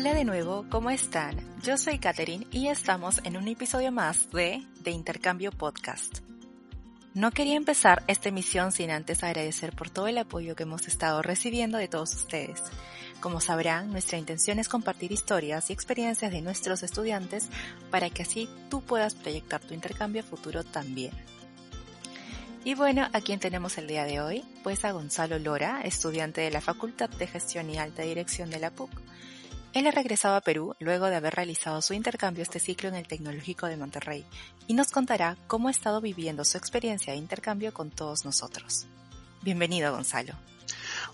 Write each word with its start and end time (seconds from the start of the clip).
Hola 0.00 0.14
de 0.14 0.24
nuevo, 0.24 0.64
¿cómo 0.70 0.88
están? 0.88 1.36
Yo 1.62 1.76
soy 1.76 1.98
Katherine 1.98 2.46
y 2.50 2.68
estamos 2.68 3.20
en 3.22 3.36
un 3.36 3.46
episodio 3.48 3.92
más 3.92 4.30
de 4.30 4.64
De 4.82 4.92
Intercambio 4.92 5.52
Podcast. 5.52 6.20
No 7.12 7.32
quería 7.32 7.56
empezar 7.56 8.02
esta 8.06 8.30
emisión 8.30 8.72
sin 8.72 8.90
antes 8.90 9.22
agradecer 9.22 9.76
por 9.76 9.90
todo 9.90 10.06
el 10.06 10.16
apoyo 10.16 10.56
que 10.56 10.62
hemos 10.62 10.88
estado 10.88 11.20
recibiendo 11.20 11.76
de 11.76 11.88
todos 11.88 12.14
ustedes. 12.14 12.62
Como 13.20 13.42
sabrán, 13.42 13.90
nuestra 13.90 14.16
intención 14.16 14.58
es 14.58 14.70
compartir 14.70 15.12
historias 15.12 15.68
y 15.68 15.74
experiencias 15.74 16.32
de 16.32 16.40
nuestros 16.40 16.82
estudiantes 16.82 17.50
para 17.90 18.08
que 18.08 18.22
así 18.22 18.48
tú 18.70 18.80
puedas 18.80 19.14
proyectar 19.14 19.60
tu 19.60 19.74
intercambio 19.74 20.22
futuro 20.22 20.64
también. 20.64 21.12
Y 22.64 22.72
bueno, 22.72 23.06
¿a 23.12 23.20
quién 23.20 23.38
tenemos 23.38 23.76
el 23.76 23.86
día 23.86 24.04
de 24.04 24.22
hoy? 24.22 24.44
Pues 24.62 24.82
a 24.86 24.92
Gonzalo 24.92 25.38
Lora, 25.38 25.82
estudiante 25.82 26.40
de 26.40 26.50
la 26.50 26.62
Facultad 26.62 27.10
de 27.10 27.26
Gestión 27.26 27.68
y 27.68 27.76
Alta 27.76 28.00
Dirección 28.00 28.48
de 28.48 28.60
la 28.60 28.70
PUC 28.70 28.90
él 29.72 29.86
ha 29.86 29.92
regresado 29.92 30.34
a 30.34 30.40
Perú 30.40 30.74
luego 30.80 31.06
de 31.06 31.16
haber 31.16 31.34
realizado 31.34 31.80
su 31.80 31.94
intercambio 31.94 32.42
este 32.42 32.58
ciclo 32.58 32.88
en 32.88 32.96
el 32.96 33.06
Tecnológico 33.06 33.66
de 33.66 33.76
Monterrey 33.76 34.24
y 34.66 34.74
nos 34.74 34.90
contará 34.90 35.36
cómo 35.46 35.68
ha 35.68 35.70
estado 35.70 36.00
viviendo 36.00 36.44
su 36.44 36.58
experiencia 36.58 37.12
de 37.12 37.18
intercambio 37.20 37.72
con 37.72 37.90
todos 37.90 38.24
nosotros. 38.24 38.86
Bienvenido, 39.42 39.92
Gonzalo. 39.92 40.34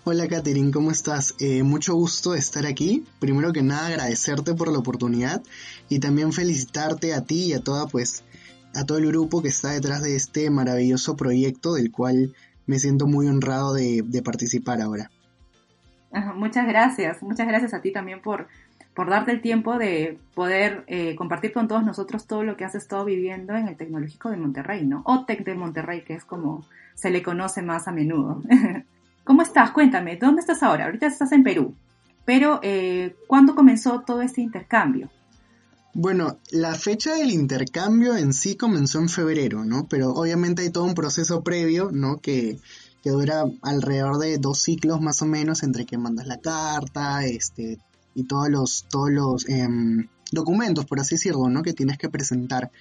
Hola, 0.04 0.26
Catherine, 0.26 0.72
¿cómo 0.72 0.90
estás? 0.90 1.34
Eh, 1.38 1.62
mucho 1.62 1.94
gusto 1.94 2.34
estar 2.34 2.64
aquí. 2.66 3.04
Primero 3.18 3.52
que 3.52 3.62
nada, 3.62 3.88
agradecerte 3.88 4.54
por 4.54 4.72
la 4.72 4.78
oportunidad 4.78 5.42
y 5.88 5.98
también 5.98 6.32
felicitarte 6.32 7.12
a 7.12 7.22
ti 7.22 7.46
y 7.46 7.52
a 7.52 7.60
toda, 7.60 7.86
pues, 7.86 8.24
a 8.74 8.84
todo 8.84 8.98
el 8.98 9.06
grupo 9.06 9.42
que 9.42 9.48
está 9.48 9.70
detrás 9.70 10.02
de 10.02 10.16
este 10.16 10.48
maravilloso 10.50 11.16
proyecto 11.16 11.74
del 11.74 11.90
cual 11.90 12.34
me 12.66 12.78
siento 12.78 13.06
muy 13.06 13.26
honrado 13.28 13.74
de 13.74 14.22
participar 14.24 14.80
ahora 14.80 15.10
muchas 16.34 16.66
gracias, 16.66 17.22
muchas 17.22 17.46
gracias 17.46 17.74
a 17.74 17.80
ti 17.80 17.92
también 17.92 18.20
por, 18.20 18.48
por 18.94 19.10
darte 19.10 19.32
el 19.32 19.40
tiempo 19.40 19.78
de 19.78 20.18
poder 20.34 20.84
eh, 20.86 21.14
compartir 21.16 21.52
con 21.52 21.68
todos 21.68 21.84
nosotros 21.84 22.26
todo 22.26 22.42
lo 22.42 22.56
que 22.56 22.64
has 22.64 22.74
estado 22.74 23.04
viviendo 23.04 23.54
en 23.54 23.68
el 23.68 23.76
Tecnológico 23.76 24.30
de 24.30 24.36
Monterrey, 24.36 24.86
¿no? 24.86 25.02
O 25.04 25.24
Tec 25.24 25.44
de 25.44 25.54
Monterrey, 25.54 26.02
que 26.02 26.14
es 26.14 26.24
como 26.24 26.64
se 26.94 27.10
le 27.10 27.22
conoce 27.22 27.62
más 27.62 27.88
a 27.88 27.92
menudo. 27.92 28.42
¿Cómo 29.24 29.42
estás? 29.42 29.72
Cuéntame, 29.72 30.16
¿dónde 30.16 30.40
estás 30.40 30.62
ahora? 30.62 30.86
Ahorita 30.86 31.06
estás 31.06 31.32
en 31.32 31.42
Perú, 31.42 31.74
pero 32.24 32.60
eh, 32.62 33.16
¿cuándo 33.26 33.54
comenzó 33.54 34.00
todo 34.00 34.22
este 34.22 34.40
intercambio? 34.40 35.10
Bueno, 35.92 36.38
la 36.50 36.74
fecha 36.74 37.14
del 37.14 37.30
intercambio 37.30 38.16
en 38.16 38.34
sí 38.34 38.56
comenzó 38.56 39.00
en 39.00 39.08
febrero, 39.08 39.64
¿no? 39.64 39.88
Pero 39.88 40.10
obviamente 40.10 40.62
hay 40.62 40.70
todo 40.70 40.84
un 40.84 40.94
proceso 40.94 41.42
previo, 41.42 41.90
¿no? 41.90 42.18
Que, 42.18 42.58
que 43.06 43.12
dura 43.12 43.44
alrededor 43.62 44.18
de 44.18 44.36
dos 44.38 44.62
ciclos 44.62 45.00
más 45.00 45.22
o 45.22 45.26
menos 45.26 45.62
entre 45.62 45.86
que 45.86 45.96
mandas 45.96 46.26
la 46.26 46.40
carta 46.40 47.24
este, 47.24 47.78
y 48.16 48.24
todos 48.24 48.48
los, 48.48 48.84
todos 48.90 49.10
los 49.12 49.48
em, 49.48 50.08
documentos, 50.32 50.86
por 50.86 50.98
así 50.98 51.14
decirlo, 51.14 51.48
¿no? 51.48 51.62
que 51.62 51.72
tienes 51.72 51.98
que 51.98 52.08
presentar. 52.08 52.72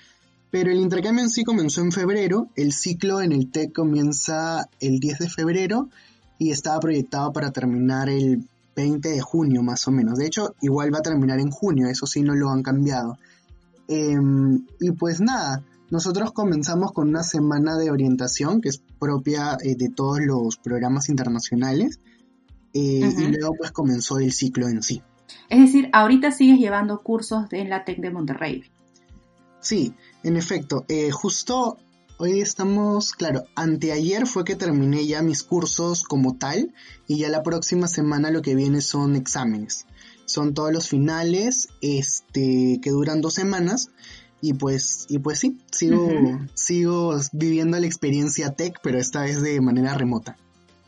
Pero 0.49 0.71
el 0.71 0.79
intercambio 0.79 1.23
en 1.23 1.29
sí 1.29 1.43
comenzó 1.43 1.81
en 1.81 1.91
febrero, 1.91 2.49
el 2.55 2.73
ciclo 2.73 3.21
en 3.21 3.33
el 3.33 3.51
TEC 3.51 3.71
comienza 3.71 4.67
el 4.79 4.99
10 4.99 5.19
de 5.19 5.29
febrero 5.29 5.89
y 6.39 6.49
estaba 6.49 6.79
proyectado 6.79 7.31
para 7.31 7.51
terminar 7.51 8.09
el 8.09 8.49
20 8.75 9.07
de 9.07 9.21
junio 9.21 9.61
más 9.61 9.87
o 9.87 9.91
menos. 9.91 10.17
De 10.17 10.25
hecho, 10.25 10.55
igual 10.59 10.91
va 10.91 10.97
a 10.97 11.03
terminar 11.03 11.39
en 11.39 11.51
junio, 11.51 11.87
eso 11.87 12.07
sí 12.07 12.23
no 12.23 12.33
lo 12.33 12.49
han 12.49 12.63
cambiado. 12.63 13.19
Em, 13.87 14.65
y 14.79 14.89
pues 14.89 15.21
nada, 15.21 15.63
nosotros 15.89 16.31
comenzamos 16.31 16.91
con 16.91 17.09
una 17.09 17.23
semana 17.23 17.77
de 17.77 17.91
orientación 17.91 18.61
que 18.61 18.69
es 18.69 18.81
propia 18.99 19.57
eh, 19.63 19.75
de 19.75 19.89
todos 19.89 20.19
los 20.19 20.57
programas 20.57 21.09
internacionales 21.09 21.99
eh, 22.73 23.13
y 23.17 23.27
luego 23.27 23.55
pues 23.57 23.71
comenzó 23.71 24.19
el 24.19 24.33
ciclo 24.33 24.67
en 24.67 24.83
sí. 24.83 25.01
Es 25.49 25.59
decir, 25.59 25.89
ahorita 25.93 26.31
sigues 26.31 26.59
llevando 26.59 27.01
cursos 27.01 27.45
en 27.51 27.69
la 27.69 27.85
TEC 27.85 27.99
de 27.99 28.11
Monterrey. 28.11 28.63
Sí, 29.59 29.93
en 30.23 30.37
efecto. 30.37 30.85
Eh, 30.87 31.11
justo 31.11 31.77
hoy 32.17 32.41
estamos, 32.41 33.13
claro, 33.13 33.45
anteayer 33.55 34.27
fue 34.27 34.43
que 34.43 34.55
terminé 34.55 35.05
ya 35.05 35.21
mis 35.21 35.43
cursos 35.43 36.03
como 36.03 36.37
tal 36.37 36.73
y 37.07 37.19
ya 37.19 37.29
la 37.29 37.43
próxima 37.43 37.87
semana 37.87 38.31
lo 38.31 38.41
que 38.41 38.55
viene 38.55 38.81
son 38.81 39.15
exámenes. 39.15 39.85
Son 40.25 40.53
todos 40.53 40.73
los 40.73 40.89
finales 40.89 41.69
este, 41.81 42.79
que 42.81 42.89
duran 42.89 43.21
dos 43.21 43.35
semanas 43.35 43.91
y 44.41 44.53
pues, 44.53 45.05
y 45.09 45.19
pues 45.19 45.39
sí, 45.39 45.59
sigo, 45.71 46.09
sigo 46.53 47.15
viviendo 47.31 47.79
la 47.79 47.85
experiencia 47.85 48.51
tech, 48.53 48.79
pero 48.83 48.97
esta 48.97 49.21
vez 49.21 49.41
de 49.41 49.59
manera 49.61 49.93
remota. 49.93 50.37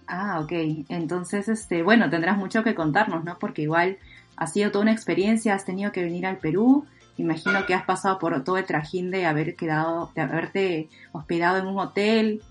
Ah, 0.07 0.39
ok. 0.39 0.51
Entonces, 0.89 1.49
este, 1.49 1.83
bueno, 1.83 2.09
tendrás 2.09 2.37
mucho 2.37 2.63
que 2.63 2.75
contarnos, 2.75 3.23
¿no? 3.23 3.37
Porque 3.39 3.63
igual 3.63 3.97
ha 4.35 4.47
sido 4.47 4.71
toda 4.71 4.83
una 4.83 4.93
experiencia, 4.93 5.53
has 5.53 5.65
tenido 5.65 5.91
que 5.91 6.03
venir 6.03 6.25
al 6.25 6.37
Perú, 6.37 6.85
imagino 7.17 7.65
que 7.65 7.73
has 7.73 7.83
pasado 7.83 8.19
por 8.19 8.43
todo 8.43 8.57
el 8.57 8.65
trajín 8.65 9.11
de 9.11 9.25
haber 9.25 9.55
quedado, 9.55 10.11
de 10.15 10.21
haberte 10.21 10.89
hospedado 11.11 11.57
en 11.57 11.67
un 11.67 11.79
hotel. 11.79 12.41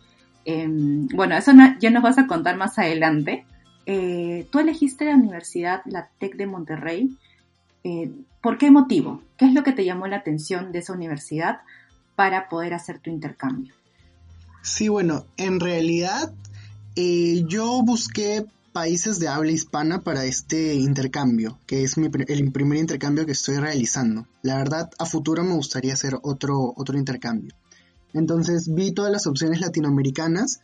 Em, 0.45 1.07
bueno, 1.09 1.37
eso 1.37 1.53
ya 1.79 1.91
nos 1.91 2.03
vas 2.03 2.19
a 2.19 2.27
contar 2.27 2.57
más 2.57 2.79
adelante. 2.79 3.47
Eh, 3.87 4.47
tú 4.51 4.59
elegiste 4.59 5.05
la 5.05 5.15
universidad, 5.15 5.83
la 5.87 6.09
TEC 6.19 6.37
de 6.37 6.47
Monterrey, 6.47 7.17
eh, 7.85 8.11
¿Por 8.47 8.59
qué 8.59 8.71
motivo? 8.71 9.23
¿Qué 9.37 9.47
es 9.47 9.55
lo 9.55 9.65
que 9.65 9.73
te 9.73 9.85
llamó 9.85 10.07
la 10.07 10.19
atención 10.19 10.71
de 10.71 10.79
esa 10.79 10.93
universidad 10.93 11.63
para 12.15 12.49
poder 12.49 12.75
hacer 12.75 13.01
tu 13.01 13.11
intercambio? 13.11 13.75
Sí, 14.63 14.89
bueno, 14.89 15.27
en 15.37 15.59
realidad 15.59 16.33
eh, 16.95 17.43
yo 17.49 17.83
busqué 17.83 18.47
países 18.73 19.19
de 19.19 19.27
habla 19.27 19.51
hispana 19.51 20.03
para 20.03 20.27
este 20.27 20.75
intercambio, 20.75 21.59
que 21.67 21.83
es 21.83 21.97
el 21.97 22.53
primer 22.53 22.79
intercambio 22.79 23.27
que 23.27 23.33
estoy 23.33 23.57
realizando. 23.57 24.29
La 24.43 24.59
verdad, 24.59 24.91
a 24.97 25.07
futuro 25.07 25.43
me 25.43 25.55
gustaría 25.55 25.95
hacer 25.95 26.17
otro, 26.23 26.73
otro 26.77 26.97
intercambio. 26.97 27.53
Entonces 28.15 28.73
vi 28.73 28.93
todas 28.93 29.11
las 29.11 29.27
opciones 29.27 29.61
latinoamericanas 29.61 30.61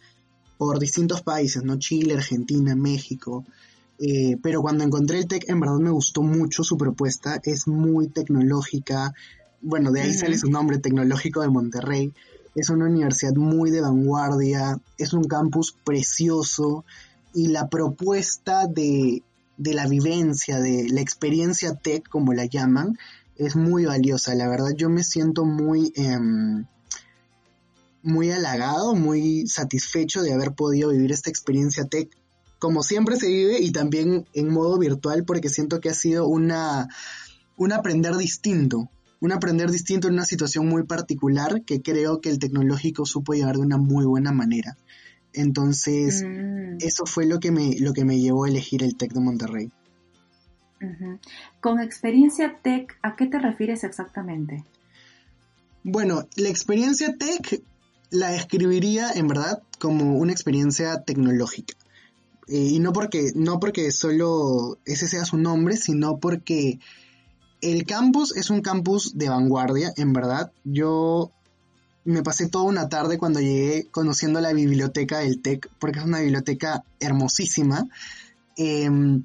por 0.57 0.79
distintos 0.79 1.23
países, 1.23 1.65
¿no? 1.65 1.81
Chile, 1.81 2.15
Argentina, 2.15 2.77
México, 2.77 3.45
eh, 4.05 4.37
pero 4.43 4.63
cuando 4.63 4.83
encontré 4.83 5.19
el 5.21 5.29
TEC, 5.29 5.49
en 5.49 5.61
verdad 5.61 5.79
me 5.79 5.91
gustó 5.91 6.23
mucho 6.23 6.65
su 6.65 6.77
propuesta. 6.77 7.41
Es 7.45 7.69
muy 7.69 8.09
tecnológica. 8.09 9.15
Bueno, 9.61 9.93
de 9.93 10.01
ahí 10.01 10.13
sale 10.13 10.37
su 10.37 10.51
nombre, 10.51 10.79
Tecnológico 10.79 11.41
de 11.41 11.49
Monterrey. 11.49 12.13
Es 12.57 12.69
una 12.69 12.87
universidad 12.87 13.35
muy 13.37 13.71
de 13.71 13.81
vanguardia. 13.81 14.81
Es 14.99 15.13
un 15.13 15.23
campus 15.29 15.77
precioso. 15.85 16.85
Y 17.33 17.49
la 17.49 17.69
propuesta 17.69 18.67
de, 18.67 19.23
la 19.57 19.87
vivencia, 19.87 20.59
de 20.59 20.89
la 20.89 21.01
experiencia 21.01 21.77
TEC, 21.77 22.09
como 22.09 22.33
la 22.33 22.47
llaman, 22.47 22.99
es 23.37 23.55
muy 23.55 23.85
valiosa. 23.85 24.35
La 24.35 24.49
verdad, 24.49 24.73
yo 24.77 24.91
me 24.91 25.05
siento 25.05 25.45
muy. 25.45 25.93
Em, 25.95 26.67
muy 28.05 28.33
halagado, 28.33 28.97
muy 28.97 29.47
satisfecho 29.47 30.23
de 30.23 30.33
haber 30.33 30.55
podido 30.55 30.91
vivir 30.91 31.13
esta 31.13 31.31
experiencia 31.31 31.85
tech 31.85 32.11
como 32.63 32.85
siempre 32.85 33.17
se 33.17 33.27
vive 33.27 33.61
y 33.61 33.73
también 33.73 34.25
en 34.35 34.49
modo 34.49 34.79
virtual 34.79 35.25
porque 35.25 35.49
siento 35.49 35.81
que 35.81 35.89
ha 35.89 35.95
sido 35.95 36.29
una, 36.29 36.87
un 37.57 37.73
aprender 37.73 38.15
distinto, 38.15 38.89
un 39.19 39.33
aprender 39.33 39.69
distinto 39.73 40.07
en 40.07 40.15
una 40.15 40.25
situación 40.25 40.69
muy 40.69 40.85
particular 40.85 41.65
que 41.65 41.83
creo 41.83 42.21
que 42.21 42.31
el 42.31 42.39
tecnológico 42.39 43.05
supo 43.05 43.35
llevar 43.35 43.57
de 43.57 43.63
una 43.63 43.79
muy 43.79 44.05
buena 44.05 44.31
manera. 44.31 44.77
Entonces, 45.33 46.23
mm. 46.23 46.77
eso 46.79 47.05
fue 47.05 47.27
lo 47.27 47.41
que, 47.41 47.51
me, 47.51 47.81
lo 47.81 47.93
que 47.93 48.05
me 48.05 48.21
llevó 48.21 48.45
a 48.45 48.49
elegir 48.49 48.85
el 48.85 48.97
TEC 48.97 49.13
de 49.13 49.21
Monterrey. 49.21 49.73
Con 51.59 51.81
experiencia 51.81 52.61
TEC, 52.63 52.97
¿a 53.03 53.17
qué 53.17 53.27
te 53.27 53.41
refieres 53.41 53.83
exactamente? 53.83 54.63
Bueno, 55.83 56.29
la 56.37 56.49
experiencia 56.49 57.17
TEC 57.17 57.65
la 58.11 58.29
describiría 58.29 59.11
en 59.11 59.27
verdad 59.27 59.65
como 59.81 60.17
una 60.17 60.31
experiencia 60.31 61.03
tecnológica. 61.03 61.75
Eh, 62.49 62.57
y 62.57 62.79
no 62.81 62.93
porque, 62.93 63.33
no 63.35 63.61
porque 63.61 63.91
solo 63.93 64.79
ese 64.85 65.09
sea 65.09 65.25
su 65.25 65.37
nombre, 65.37 65.77
sino 65.77 66.19
porque 66.19 66.79
el 67.61 67.85
campus 67.87 68.37
es 68.37 68.51
un 68.51 68.61
campus 68.61 69.17
de 69.17 69.29
vanguardia, 69.29 69.93
en 69.97 70.13
verdad. 70.13 70.53
Yo 70.65 71.31
me 72.05 72.23
pasé 72.23 72.49
toda 72.49 72.65
una 72.65 72.89
tarde 72.89 73.19
cuando 73.19 73.41
llegué 73.41 73.87
conociendo 73.91 74.41
la 74.41 74.53
biblioteca 74.53 75.19
del 75.19 75.41
TEC, 75.41 75.71
porque 75.79 76.01
es 76.01 76.05
una 76.05 76.21
biblioteca 76.21 76.85
hermosísima. 76.99 77.87
Em, 78.57 79.25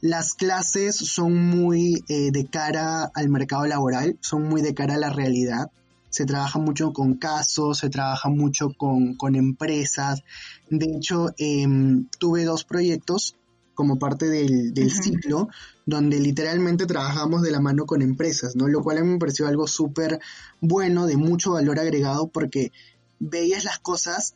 las 0.00 0.34
clases 0.34 0.96
son 0.96 1.34
muy 1.34 2.04
eh, 2.08 2.30
de 2.32 2.46
cara 2.46 3.10
al 3.14 3.28
mercado 3.28 3.66
laboral, 3.66 4.16
son 4.20 4.44
muy 4.48 4.62
de 4.62 4.74
cara 4.74 4.94
a 4.94 4.98
la 4.98 5.10
realidad 5.10 5.70
se 6.12 6.26
trabaja 6.26 6.58
mucho 6.58 6.92
con 6.92 7.14
casos, 7.14 7.78
se 7.78 7.88
trabaja 7.88 8.28
mucho 8.28 8.74
con, 8.76 9.16
empresas. 9.34 10.22
De 10.68 10.84
hecho, 10.94 11.30
em, 11.38 12.06
tuve 12.18 12.44
dos 12.44 12.64
proyectos 12.64 13.34
como 13.74 13.98
parte 13.98 14.26
del, 14.26 14.90
ciclo, 14.90 15.48
donde 15.86 16.20
literalmente 16.20 16.84
trabajamos 16.84 17.40
de 17.40 17.50
la 17.50 17.60
mano 17.60 17.86
con 17.86 18.02
empresas, 18.02 18.54
¿no? 18.56 18.68
Lo 18.68 18.82
cual 18.82 18.98
a 18.98 19.00
mí 19.00 19.08
me 19.08 19.18
pareció 19.18 19.46
algo 19.46 19.66
súper 19.66 20.20
bueno, 20.60 21.06
de 21.06 21.16
mucho 21.16 21.52
valor 21.52 21.80
agregado, 21.80 22.28
porque 22.28 22.72
veías 23.18 23.64
las 23.64 23.78
cosas 23.78 24.34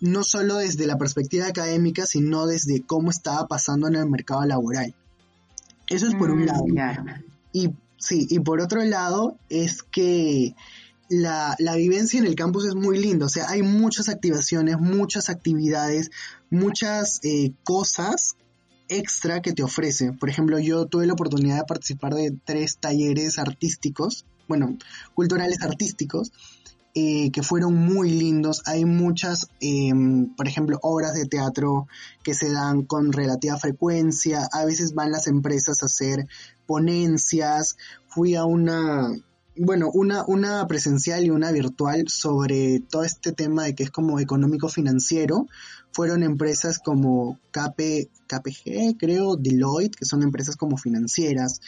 no 0.00 0.22
solo 0.22 0.58
desde 0.58 0.86
la 0.86 0.98
perspectiva 0.98 1.48
académica, 1.48 2.06
sino 2.06 2.46
desde 2.46 2.86
cómo 2.86 3.10
estaba 3.10 3.48
pasando 3.48 3.88
en 3.88 3.96
el 3.96 4.08
mercado 4.08 4.44
laboral. 4.44 4.94
Eso 5.88 6.06
es 6.06 6.14
por 6.14 6.30
un 6.30 6.42
Mm, 6.42 6.46
lado. 6.46 6.64
claro. 6.66 7.04
Y 7.52 7.70
sí, 7.96 8.28
y 8.30 8.38
por 8.38 8.60
otro 8.60 8.84
lado 8.84 9.36
es 9.48 9.82
que 9.82 10.54
la, 11.08 11.56
la 11.58 11.76
vivencia 11.76 12.18
en 12.18 12.26
el 12.26 12.34
campus 12.34 12.66
es 12.66 12.74
muy 12.74 12.98
linda, 12.98 13.26
o 13.26 13.28
sea, 13.28 13.48
hay 13.48 13.62
muchas 13.62 14.08
activaciones, 14.08 14.78
muchas 14.78 15.30
actividades, 15.30 16.10
muchas 16.50 17.20
eh, 17.22 17.52
cosas 17.64 18.36
extra 18.88 19.42
que 19.42 19.52
te 19.52 19.62
ofrece. 19.62 20.12
Por 20.12 20.28
ejemplo, 20.28 20.58
yo 20.58 20.86
tuve 20.86 21.06
la 21.06 21.12
oportunidad 21.12 21.58
de 21.58 21.64
participar 21.64 22.14
de 22.14 22.36
tres 22.44 22.78
talleres 22.78 23.38
artísticos, 23.38 24.24
bueno, 24.48 24.78
culturales 25.14 25.62
artísticos, 25.62 26.32
eh, 26.94 27.30
que 27.30 27.42
fueron 27.42 27.74
muy 27.74 28.10
lindos. 28.10 28.62
Hay 28.66 28.84
muchas, 28.84 29.48
eh, 29.60 29.92
por 30.36 30.48
ejemplo, 30.48 30.78
obras 30.82 31.14
de 31.14 31.26
teatro 31.26 31.86
que 32.24 32.34
se 32.34 32.50
dan 32.50 32.82
con 32.82 33.12
relativa 33.12 33.58
frecuencia. 33.58 34.48
A 34.52 34.64
veces 34.64 34.94
van 34.94 35.12
las 35.12 35.26
empresas 35.26 35.82
a 35.82 35.86
hacer 35.86 36.26
ponencias. 36.66 37.76
Fui 38.08 38.34
a 38.34 38.44
una, 38.46 39.12
bueno, 39.60 39.90
una, 39.92 40.24
una 40.26 40.66
presencial 40.66 41.24
y 41.24 41.30
una 41.30 41.50
virtual 41.52 42.04
sobre 42.08 42.80
todo 42.80 43.04
este 43.04 43.32
tema 43.32 43.64
de 43.64 43.74
que 43.74 43.84
es 43.84 43.90
como 43.90 44.20
económico 44.20 44.68
financiero. 44.68 45.46
Fueron 45.90 46.22
empresas 46.22 46.78
como 46.78 47.38
KP, 47.50 48.08
KPG, 48.26 48.98
creo, 48.98 49.36
Deloitte, 49.36 49.96
que 49.96 50.04
son 50.04 50.22
empresas 50.22 50.54
como 50.54 50.76
financieras, 50.76 51.60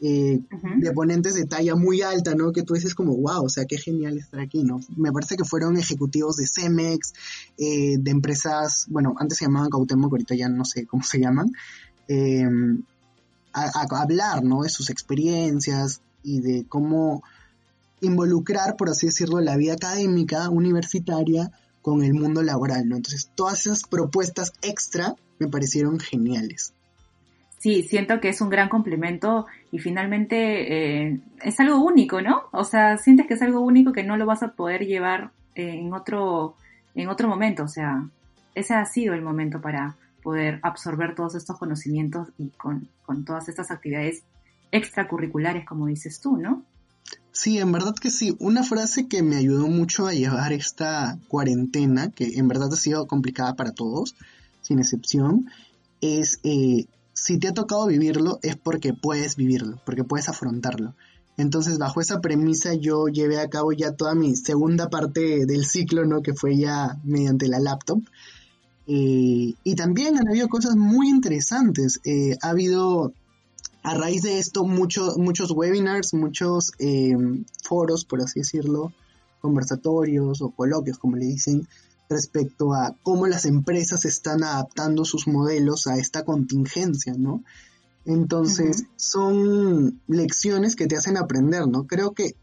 eh, 0.00 0.40
de 0.76 0.92
ponentes 0.92 1.34
de 1.34 1.46
talla 1.46 1.76
muy 1.76 2.02
alta, 2.02 2.34
¿no? 2.34 2.52
Que 2.52 2.64
tú 2.64 2.74
dices 2.74 2.94
como, 2.94 3.16
wow, 3.16 3.44
o 3.44 3.48
sea, 3.48 3.64
qué 3.66 3.78
genial 3.78 4.18
estar 4.18 4.40
aquí, 4.40 4.64
¿no? 4.64 4.80
Me 4.96 5.12
parece 5.12 5.36
que 5.36 5.44
fueron 5.44 5.78
ejecutivos 5.78 6.36
de 6.36 6.46
Cemex, 6.46 7.14
eh, 7.56 7.96
de 7.98 8.10
empresas, 8.10 8.86
bueno, 8.88 9.14
antes 9.16 9.38
se 9.38 9.44
llamaban 9.44 9.70
Cautemoc, 9.70 10.12
ahorita 10.12 10.34
ya 10.34 10.48
no 10.48 10.64
sé 10.64 10.84
cómo 10.84 11.02
se 11.04 11.20
llaman, 11.20 11.52
eh, 12.08 12.48
a, 13.52 13.62
a 13.62 14.02
hablar, 14.02 14.42
¿no? 14.42 14.64
De 14.64 14.68
sus 14.68 14.90
experiencias 14.90 16.02
y 16.22 16.40
de 16.40 16.66
cómo 16.68 17.22
involucrar, 18.00 18.76
por 18.76 18.88
así 18.88 19.06
decirlo, 19.06 19.40
la 19.40 19.56
vida 19.56 19.74
académica, 19.74 20.48
universitaria, 20.48 21.50
con 21.82 22.02
el 22.02 22.14
mundo 22.14 22.42
laboral, 22.42 22.88
¿no? 22.88 22.96
Entonces, 22.96 23.30
todas 23.34 23.66
esas 23.66 23.84
propuestas 23.84 24.52
extra 24.62 25.14
me 25.38 25.48
parecieron 25.48 25.98
geniales. 25.98 26.74
Sí, 27.58 27.82
siento 27.82 28.20
que 28.20 28.28
es 28.28 28.40
un 28.40 28.50
gran 28.50 28.68
complemento 28.68 29.46
y 29.72 29.78
finalmente 29.78 31.06
eh, 31.06 31.20
es 31.42 31.58
algo 31.60 31.82
único, 31.82 32.20
¿no? 32.20 32.44
O 32.52 32.64
sea, 32.64 32.98
sientes 32.98 33.26
que 33.26 33.34
es 33.34 33.42
algo 33.42 33.60
único 33.60 33.92
que 33.92 34.04
no 34.04 34.16
lo 34.16 34.26
vas 34.26 34.42
a 34.42 34.52
poder 34.52 34.86
llevar 34.86 35.30
eh, 35.54 35.74
en 35.74 35.92
otro 35.92 36.54
en 36.94 37.08
otro 37.08 37.28
momento, 37.28 37.62
o 37.62 37.68
sea, 37.68 38.08
ese 38.54 38.74
ha 38.74 38.84
sido 38.84 39.14
el 39.14 39.22
momento 39.22 39.60
para 39.60 39.96
poder 40.22 40.58
absorber 40.62 41.14
todos 41.14 41.36
estos 41.36 41.56
conocimientos 41.56 42.28
y 42.38 42.48
con, 42.50 42.88
con 43.06 43.24
todas 43.24 43.48
estas 43.48 43.70
actividades 43.70 44.24
extracurriculares, 44.72 45.64
como 45.64 45.86
dices 45.86 46.20
tú, 46.20 46.36
¿no? 46.36 46.64
Sí, 47.32 47.58
en 47.58 47.70
verdad 47.70 47.94
que 47.94 48.10
sí. 48.10 48.36
Una 48.40 48.64
frase 48.64 49.06
que 49.06 49.22
me 49.22 49.36
ayudó 49.36 49.68
mucho 49.68 50.06
a 50.06 50.12
llevar 50.12 50.52
esta 50.52 51.18
cuarentena, 51.28 52.10
que 52.10 52.38
en 52.38 52.48
verdad 52.48 52.72
ha 52.72 52.76
sido 52.76 53.06
complicada 53.06 53.54
para 53.54 53.72
todos, 53.72 54.16
sin 54.60 54.80
excepción, 54.80 55.48
es 56.00 56.40
eh, 56.42 56.86
si 57.12 57.38
te 57.38 57.48
ha 57.48 57.54
tocado 57.54 57.86
vivirlo 57.86 58.38
es 58.42 58.56
porque 58.56 58.94
puedes 58.94 59.36
vivirlo, 59.36 59.80
porque 59.84 60.04
puedes 60.04 60.28
afrontarlo. 60.28 60.94
Entonces, 61.36 61.78
bajo 61.78 62.00
esa 62.00 62.20
premisa, 62.20 62.74
yo 62.74 63.06
llevé 63.06 63.38
a 63.38 63.48
cabo 63.48 63.72
ya 63.72 63.92
toda 63.92 64.14
mi 64.14 64.34
segunda 64.34 64.90
parte 64.90 65.46
del 65.46 65.64
ciclo, 65.64 66.04
¿no? 66.04 66.22
Que 66.22 66.34
fue 66.34 66.56
ya 66.56 66.98
mediante 67.04 67.46
la 67.46 67.60
laptop. 67.60 68.02
Eh, 68.88 69.54
y 69.62 69.74
también 69.76 70.16
han 70.16 70.28
habido 70.28 70.48
cosas 70.48 70.74
muy 70.74 71.08
interesantes. 71.08 72.00
Eh, 72.04 72.36
ha 72.42 72.50
habido 72.50 73.12
a 73.88 73.94
raíz 73.94 74.20
de 74.20 74.38
esto 74.38 74.64
mucho, 74.64 75.14
muchos 75.16 75.50
webinars, 75.50 76.12
muchos 76.12 76.72
eh, 76.78 77.16
foros, 77.64 78.04
por 78.04 78.20
así 78.20 78.40
decirlo, 78.40 78.92
conversatorios 79.40 80.42
o 80.42 80.50
coloquios, 80.50 80.98
como 80.98 81.16
le 81.16 81.24
dicen, 81.24 81.66
respecto 82.10 82.74
a 82.74 82.94
cómo 83.02 83.26
las 83.26 83.46
empresas 83.46 84.04
están 84.04 84.44
adaptando 84.44 85.06
sus 85.06 85.26
modelos 85.26 85.86
a 85.86 85.96
esta 85.96 86.22
contingencia, 86.22 87.14
¿no? 87.16 87.42
Entonces, 88.04 88.84
son 88.96 90.02
lecciones 90.06 90.76
que 90.76 90.86
te 90.86 90.98
hacen 90.98 91.16
aprender, 91.16 91.66
¿no? 91.66 91.86
Creo 91.86 92.12
que 92.12 92.34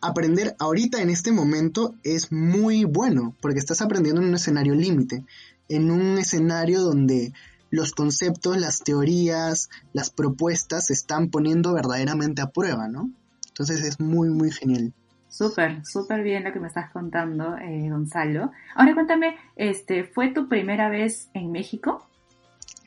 aprender 0.00 0.56
ahorita 0.58 1.00
en 1.00 1.10
este 1.10 1.30
momento 1.30 1.94
es 2.02 2.32
muy 2.32 2.82
bueno, 2.82 3.36
porque 3.40 3.60
estás 3.60 3.80
aprendiendo 3.80 4.20
en 4.22 4.28
un 4.28 4.34
escenario 4.34 4.74
límite, 4.74 5.24
en 5.68 5.92
un 5.92 6.18
escenario 6.18 6.82
donde 6.82 7.32
los 7.74 7.92
conceptos, 7.92 8.56
las 8.56 8.80
teorías, 8.80 9.68
las 9.92 10.10
propuestas 10.10 10.86
se 10.86 10.92
están 10.92 11.28
poniendo 11.28 11.74
verdaderamente 11.74 12.40
a 12.40 12.50
prueba, 12.50 12.88
¿no? 12.88 13.10
Entonces 13.48 13.84
es 13.84 14.00
muy, 14.00 14.30
muy 14.30 14.52
genial. 14.52 14.92
Súper, 15.28 15.84
súper 15.84 16.22
bien 16.22 16.44
lo 16.44 16.52
que 16.52 16.60
me 16.60 16.68
estás 16.68 16.92
contando, 16.92 17.56
eh, 17.56 17.88
Gonzalo. 17.90 18.52
Ahora 18.76 18.94
cuéntame, 18.94 19.36
este, 19.56 20.04
¿fue 20.04 20.32
tu 20.32 20.48
primera 20.48 20.88
vez 20.88 21.28
en 21.34 21.50
México? 21.50 22.06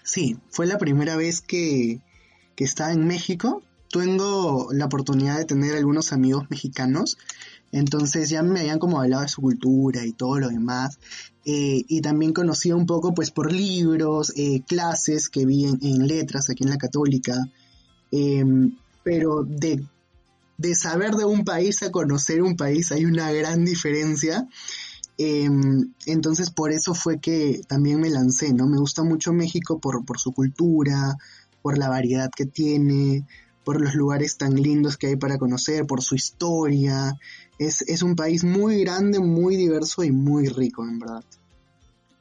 Sí, 0.03 0.37
fue 0.49 0.65
la 0.65 0.77
primera 0.77 1.17
vez 1.17 1.41
que, 1.41 1.99
que 2.55 2.63
estaba 2.63 2.93
en 2.93 3.05
México. 3.05 3.63
Tengo 3.91 4.69
la 4.71 4.85
oportunidad 4.85 5.37
de 5.37 5.45
tener 5.45 5.75
algunos 5.75 6.13
amigos 6.13 6.45
mexicanos, 6.49 7.17
entonces 7.71 8.29
ya 8.29 8.43
me 8.43 8.61
habían 8.61 8.79
como 8.79 8.99
hablado 8.99 9.23
de 9.23 9.29
su 9.29 9.41
cultura 9.41 10.05
y 10.05 10.13
todo 10.13 10.39
lo 10.39 10.49
demás. 10.49 10.99
Eh, 11.45 11.83
y 11.87 12.01
también 12.01 12.33
conocía 12.33 12.75
un 12.75 12.85
poco 12.85 13.13
pues 13.13 13.31
por 13.31 13.51
libros, 13.51 14.33
eh, 14.35 14.61
clases 14.67 15.29
que 15.29 15.45
vi 15.45 15.65
en, 15.65 16.07
letras 16.07 16.49
aquí 16.49 16.63
en 16.63 16.69
la 16.69 16.77
católica. 16.77 17.35
Em, 18.11 18.75
pero 19.03 19.43
de, 19.43 19.83
de 20.57 20.75
saber 20.75 21.15
de 21.15 21.25
un 21.25 21.43
país 21.43 21.81
a 21.83 21.91
conocer 21.91 22.41
un 22.41 22.55
país 22.55 22.91
hay 22.91 23.05
una 23.05 23.31
gran 23.31 23.63
diferencia. 23.65 24.47
Em, 25.17 25.93
entonces 26.05 26.51
por 26.51 26.71
eso 26.71 26.93
fue 26.93 27.19
que 27.19 27.61
también 27.67 27.99
me 27.99 28.09
lancé, 28.09 28.53
¿no? 28.53 28.67
Me 28.67 28.77
gusta 28.77 29.03
mucho 29.03 29.33
México 29.33 29.79
por, 29.79 30.05
por 30.05 30.19
su 30.19 30.31
cultura, 30.31 31.17
por 31.61 31.77
la 31.77 31.89
variedad 31.89 32.29
que 32.35 32.45
tiene, 32.45 33.25
por 33.67 33.81
los 33.81 33.95
lugares 33.95 34.37
tan 34.37 34.55
lindos 34.55 34.95
que 34.95 35.07
hay 35.07 35.17
para 35.17 35.37
conocer, 35.37 35.85
por 35.85 36.01
su 36.01 36.15
historia. 36.15 37.17
Es, 37.59 37.81
es 37.81 38.01
un 38.01 38.15
país 38.15 38.45
muy 38.45 38.81
grande, 38.85 39.19
muy 39.19 39.57
diverso 39.57 40.05
y 40.05 40.11
muy 40.13 40.47
rico, 40.47 40.85
en 40.85 40.99
verdad. 40.99 41.21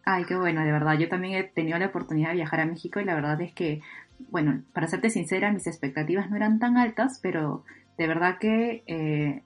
Ay, 0.04 0.24
qué 0.24 0.34
bueno, 0.34 0.64
de 0.64 0.72
verdad. 0.72 0.98
Yo 0.98 1.08
también 1.08 1.34
he 1.34 1.44
tenido 1.44 1.78
la 1.78 1.86
oportunidad 1.86 2.30
de 2.30 2.34
viajar 2.34 2.58
a 2.58 2.66
México 2.66 2.98
y 2.98 3.04
la 3.04 3.14
verdad 3.14 3.40
es 3.42 3.52
que, 3.52 3.80
bueno, 4.28 4.60
para 4.72 4.88
serte 4.88 5.08
sincera, 5.08 5.52
mis 5.52 5.68
expectativas 5.68 6.28
no 6.28 6.34
eran 6.34 6.58
tan 6.58 6.76
altas, 6.78 7.20
pero 7.22 7.62
de 7.96 8.08
verdad 8.08 8.38
que 8.40 8.82
eh, 8.88 9.44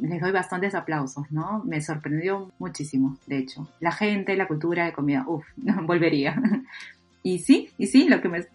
les 0.00 0.22
doy 0.22 0.32
bastantes 0.32 0.74
aplausos, 0.74 1.30
¿no? 1.30 1.62
Me 1.62 1.82
sorprendió 1.82 2.50
muchísimo, 2.58 3.18
de 3.26 3.36
hecho. 3.36 3.68
La 3.80 3.92
gente, 3.92 4.34
la 4.34 4.48
cultura, 4.48 4.86
la 4.86 4.94
comida, 4.94 5.26
uff, 5.28 5.44
volvería. 5.82 6.40
y 7.22 7.40
sí, 7.40 7.68
y 7.76 7.86
sí, 7.86 8.08
lo 8.08 8.22
que 8.22 8.30
me, 8.30 8.46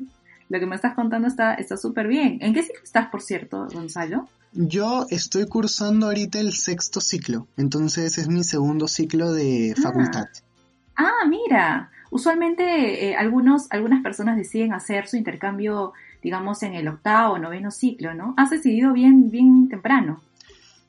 lo 0.50 0.60
que 0.60 0.66
me 0.66 0.76
estás 0.76 0.94
contando 0.94 1.28
está 1.28 1.54
está 1.56 1.78
súper 1.78 2.08
bien. 2.08 2.38
¿En 2.42 2.54
qué 2.54 2.64
ciclo 2.64 2.84
estás, 2.84 3.08
por 3.10 3.22
cierto, 3.22 3.68
Gonzalo? 3.74 4.28
Yo 4.54 5.08
estoy 5.10 5.48
cursando 5.48 6.08
ahorita 6.08 6.40
el 6.40 6.54
sexto 6.54 7.02
ciclo, 7.02 7.48
entonces 7.58 8.18
es 8.20 8.28
mi 8.28 8.44
segundo 8.44 8.88
ciclo 8.88 9.32
de 9.34 9.74
Ah. 9.78 9.82
facultad. 9.82 10.26
Ah, 10.96 11.26
mira, 11.28 11.90
usualmente 12.12 13.10
eh, 13.10 13.16
algunos, 13.16 13.66
algunas 13.72 14.04
personas 14.04 14.38
deciden 14.38 14.74
hacer 14.74 15.08
su 15.08 15.18
intercambio, 15.18 15.94
digamos, 16.22 16.62
en 16.62 16.76
el 16.76 16.88
octavo 16.88 17.34
o 17.34 17.40
noveno 17.40 17.72
ciclo, 17.72 18.14
¿no? 18.14 18.36
Has 18.38 18.52
decidido 18.52 18.94
bien, 18.94 19.32
bien 19.32 19.70
temprano. 19.70 20.22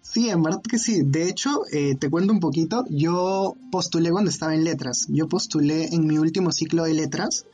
Sí, 0.03 0.29
en 0.29 0.43
verdad 0.43 0.61
que 0.69 0.79
sí. 0.79 1.01
De 1.03 1.27
hecho, 1.29 1.63
eh, 1.73 1.95
te 1.97 2.11
cuento 2.11 2.33
un 2.35 2.39
poquito. 2.41 2.85
Yo 2.91 3.57
postulé 3.73 4.11
cuando 4.11 4.31
estaba 4.31 4.55
en 4.55 4.63
letras. 4.63 5.07
Yo 5.09 5.27
postulé 5.29 5.87
en 5.95 6.07
mi 6.07 6.19
último 6.19 6.53
ciclo 6.53 6.85
de 6.85 6.93
letras. 6.95 7.47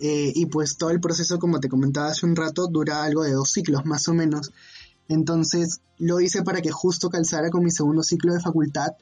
Eh, 0.00 0.32
y 0.34 0.46
pues 0.46 0.76
todo 0.76 0.90
el 0.90 1.00
proceso, 1.00 1.38
como 1.38 1.60
te 1.60 1.68
comentaba 1.68 2.08
hace 2.08 2.26
un 2.26 2.36
rato, 2.36 2.68
dura 2.68 3.02
algo 3.02 3.24
de 3.24 3.32
dos 3.32 3.50
ciclos 3.50 3.84
más 3.84 4.08
o 4.08 4.14
menos. 4.14 4.52
Entonces 5.08 5.80
lo 5.98 6.20
hice 6.20 6.42
para 6.42 6.60
que 6.60 6.70
justo 6.70 7.10
calzara 7.10 7.50
con 7.50 7.64
mi 7.64 7.70
segundo 7.70 8.02
ciclo 8.02 8.34
de 8.34 8.40
facultad, 8.40 8.92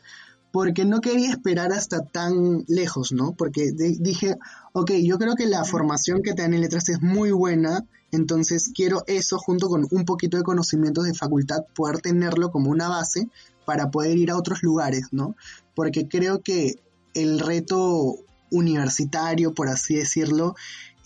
porque 0.53 0.85
no 0.85 1.01
quería 1.01 1.31
esperar 1.31 1.73
hasta 1.73 2.01
tan 2.01 2.65
lejos, 2.69 3.13
¿no? 3.13 3.33
Porque 3.33 3.73
dije, 3.73 4.37
ok, 4.73 4.93
yo 5.03 5.19
creo 5.19 5.35
que 5.35 5.47
la 5.47 5.65
formación 5.65 6.23
que 6.23 6.33
te 6.33 6.43
dan 6.43 6.55
en 6.55 6.63
letras 6.63 6.89
es 6.89 7.03
muy 7.03 7.31
buena, 7.31 7.85
entonces 8.11 8.71
quiero 8.75 9.03
eso 9.07 9.39
junto 9.39 9.69
con 9.69 9.87
un 9.91 10.05
poquito 10.05 10.39
de 10.39 10.45
conocimientos 10.45 11.05
de 11.05 11.15
facultad, 11.15 11.65
poder 11.75 12.01
tenerlo 12.01 12.51
como 12.51 12.71
una 12.71 12.89
base 12.89 13.29
para 13.67 13.91
poder 13.91 14.17
ir 14.17 14.31
a 14.31 14.37
otros 14.39 14.63
lugares, 14.63 15.09
¿no? 15.11 15.37
Porque 15.75 16.09
creo 16.09 16.41
que 16.41 16.81
el 17.13 17.41
reto 17.41 18.26
universitario, 18.51 19.55
por 19.55 19.69
así 19.69 19.97
decirlo, 19.97 20.55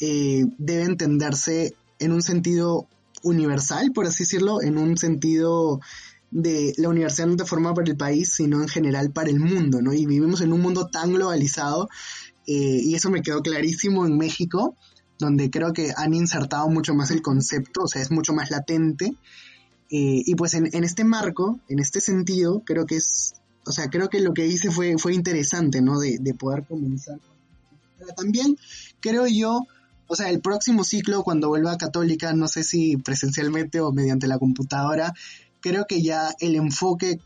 eh, 0.01 0.45
debe 0.59 0.85
entenderse 0.85 1.75
en 1.99 2.13
un 2.13 2.23
sentido 2.23 2.87
universal, 3.23 3.93
por 3.93 4.07
así 4.07 4.25
decirlo, 4.25 4.63
en 4.63 4.79
un 4.79 4.97
sentido 4.97 5.81
de 6.31 6.73
la 6.77 6.89
universidad 6.89 7.27
no 7.27 7.37
te 7.37 7.45
forma 7.45 7.75
para 7.75 7.91
el 7.91 7.97
país, 7.97 8.33
sino 8.33 8.63
en 8.63 8.69
general 8.69 9.11
para 9.11 9.31
el 9.31 9.41
mundo, 9.41 9.83
¿no? 9.83 9.93
Y 9.93 10.07
vivimos 10.07 10.41
en 10.41 10.53
un 10.53 10.61
mundo 10.61 10.87
tan 10.87 11.13
globalizado, 11.13 11.89
eh, 12.47 12.81
y 12.83 12.95
eso 12.95 13.11
me 13.11 13.23
quedó 13.23 13.43
clarísimo 13.43 14.07
en 14.07 14.17
México, 14.17 14.77
donde 15.19 15.51
creo 15.51 15.73
que 15.73 15.93
han 15.97 16.15
insertado 16.15 16.69
mucho 16.69 16.95
más 16.95 17.11
el 17.11 17.21
concepto, 17.21 17.83
o 17.83 17.89
sea, 17.89 18.01
es 18.01 18.11
mucho 18.11 18.33
más 18.33 18.51
latente. 18.51 19.13
Eh, 19.93 20.23
y 20.25 20.35
pues 20.37 20.55
en, 20.55 20.85
este 20.85 21.05
marco, 21.05 21.59
en 21.69 21.81
este 21.81 22.01
sentido, 22.01 22.63
creo 22.65 22.87
que 22.87 22.97
es, 22.97 23.35
o 23.71 23.73
sea, 23.73 23.89
creo 23.89 24.09
que 24.09 24.21
lo 24.21 24.35
que 24.35 24.47
hice 24.47 24.71
fue, 24.71 24.99
fue 24.99 25.15
interesante, 25.15 25.81
¿no? 25.81 26.01
De, 26.01 26.19
de 26.19 26.35
poder 26.35 26.65
comenzar. 26.65 27.21
Pero 27.99 28.13
también 28.15 28.57
creo 28.99 29.29
yo, 29.29 29.65
o 30.09 30.17
sea, 30.17 30.29
el 30.29 30.41
próximo 30.41 30.83
ciclo, 30.83 31.23
cuando 31.23 31.49
vuelva 31.49 31.73
a 31.73 31.79
Católica, 31.79 32.33
no 32.33 32.49
sé 32.49 32.65
si 32.65 32.97
presencialmente 32.97 33.81
o 33.81 33.93
mediante 33.93 34.27
la 34.27 34.41
computadora, 34.41 35.15
creo 35.61 35.87
que 35.87 36.03
ya 36.03 36.35
el 36.41 36.57
enfoque 36.57 37.21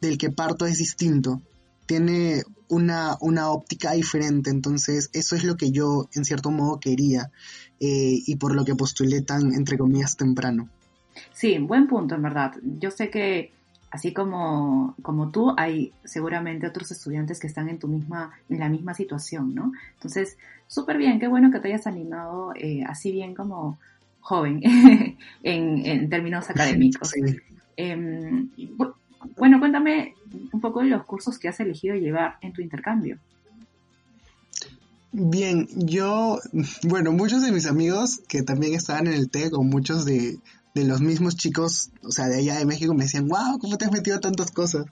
del 0.00 0.16
que 0.16 0.30
parto 0.30 0.64
es 0.64 0.78
distinto 0.78 1.42
tiene 1.84 2.42
una, 2.68 3.18
una 3.20 3.50
óptica 3.50 3.92
diferente, 3.92 4.48
entonces 4.48 5.10
eso 5.12 5.36
es 5.36 5.44
lo 5.44 5.58
que 5.58 5.72
yo 5.72 6.08
en 6.14 6.24
cierto 6.24 6.50
modo 6.50 6.80
quería 6.80 7.30
eh, 7.80 8.22
y 8.26 8.36
por 8.36 8.54
lo 8.54 8.64
que 8.64 8.74
postulé 8.74 9.20
tan, 9.20 9.52
entre 9.52 9.76
comillas, 9.76 10.16
temprano. 10.16 10.70
Sí, 11.34 11.58
buen 11.58 11.86
punto, 11.86 12.14
en 12.14 12.22
verdad. 12.22 12.52
Yo 12.62 12.90
sé 12.90 13.10
que 13.10 13.52
así 13.92 14.14
como, 14.14 14.96
como 15.02 15.30
tú, 15.30 15.52
hay 15.58 15.92
seguramente 16.02 16.66
otros 16.66 16.90
estudiantes 16.90 17.38
que 17.38 17.46
están 17.46 17.68
en 17.68 17.78
tu 17.78 17.88
misma, 17.88 18.32
en 18.48 18.58
la 18.58 18.70
misma 18.70 18.94
situación, 18.94 19.54
¿no? 19.54 19.72
Entonces, 19.94 20.38
súper 20.66 20.96
bien, 20.96 21.20
qué 21.20 21.28
bueno 21.28 21.50
que 21.50 21.60
te 21.60 21.68
hayas 21.68 21.86
animado 21.86 22.54
eh, 22.56 22.84
así 22.88 23.12
bien 23.12 23.34
como 23.34 23.78
joven 24.20 24.62
en, 25.42 25.86
en, 25.86 26.08
términos 26.08 26.48
académicos. 26.48 27.10
Sí. 27.10 27.20
Em, 27.76 28.48
bueno, 29.36 29.58
cuéntame 29.60 30.14
un 30.52 30.60
poco 30.62 30.80
de 30.80 30.86
los 30.86 31.04
cursos 31.04 31.38
que 31.38 31.48
has 31.48 31.60
elegido 31.60 31.94
llevar 31.94 32.38
en 32.40 32.54
tu 32.54 32.62
intercambio. 32.62 33.18
Bien, 35.12 35.68
yo, 35.76 36.38
bueno, 36.84 37.12
muchos 37.12 37.42
de 37.42 37.52
mis 37.52 37.66
amigos 37.66 38.22
que 38.26 38.42
también 38.42 38.72
estaban 38.72 39.06
en 39.06 39.12
el 39.12 39.28
TEC 39.28 39.52
o 39.52 39.62
muchos 39.62 40.06
de, 40.06 40.38
los 40.74 41.00
mismos 41.00 41.36
chicos, 41.36 41.90
o 42.02 42.10
sea, 42.10 42.28
de 42.28 42.38
allá 42.38 42.58
de 42.58 42.64
México 42.64 42.94
me 42.94 43.04
decían, 43.04 43.28
wow, 43.28 43.58
¿cómo 43.58 43.76
te 43.76 43.84
has 43.84 43.92
metido 43.92 44.16
a 44.16 44.20
tantas 44.20 44.50
cosas? 44.50 44.86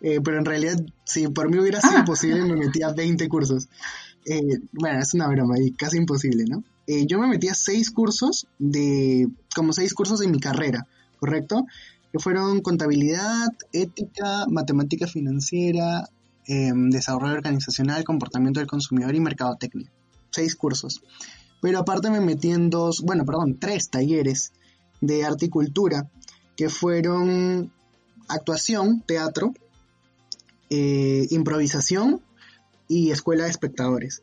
Eh, 0.00 0.20
pero 0.22 0.38
en 0.38 0.44
realidad, 0.44 0.80
si 1.04 1.28
por 1.28 1.50
mí 1.50 1.58
hubiera 1.58 1.80
sido 1.80 1.98
ah. 1.98 2.04
posible, 2.04 2.42
me 2.42 2.56
metía 2.56 2.88
a 2.88 2.92
20 2.92 3.28
cursos. 3.28 3.68
Eh, 4.24 4.58
bueno, 4.72 4.98
es 4.98 5.14
una 5.14 5.28
broma 5.28 5.58
y 5.58 5.72
casi 5.72 5.98
imposible, 5.98 6.44
¿no? 6.48 6.64
Eh, 6.86 7.06
yo 7.06 7.18
me 7.18 7.26
metí 7.26 7.48
a 7.48 7.54
6 7.54 7.90
cursos 7.90 8.46
de, 8.58 9.28
como 9.54 9.72
6 9.72 9.92
cursos 9.94 10.20
de 10.20 10.28
mi 10.28 10.40
carrera, 10.40 10.86
¿correcto? 11.18 11.66
que 12.12 12.18
fueron 12.18 12.60
contabilidad, 12.60 13.48
ética, 13.72 14.46
matemática 14.48 15.06
financiera, 15.06 16.08
em, 16.46 16.90
desarrollo 16.90 17.34
organizacional, 17.34 18.04
comportamiento 18.04 18.60
del 18.60 18.68
consumidor 18.68 19.14
y 19.14 19.20
mercadotecnia. 19.20 19.90
Seis 20.30 20.54
cursos. 20.54 21.02
Pero 21.60 21.80
aparte 21.80 22.10
me 22.10 22.20
metí 22.20 22.50
en 22.50 22.70
dos, 22.70 23.02
bueno, 23.02 23.24
perdón, 23.24 23.58
tres 23.58 23.90
talleres 23.90 24.52
de 25.00 25.24
arte 25.24 25.46
y 25.46 25.48
cultura, 25.48 26.08
que 26.56 26.68
fueron 26.68 27.70
actuación, 28.28 29.02
teatro, 29.06 29.52
eh, 30.70 31.26
improvisación 31.30 32.20
y 32.88 33.10
escuela 33.10 33.44
de 33.44 33.50
espectadores. 33.50 34.22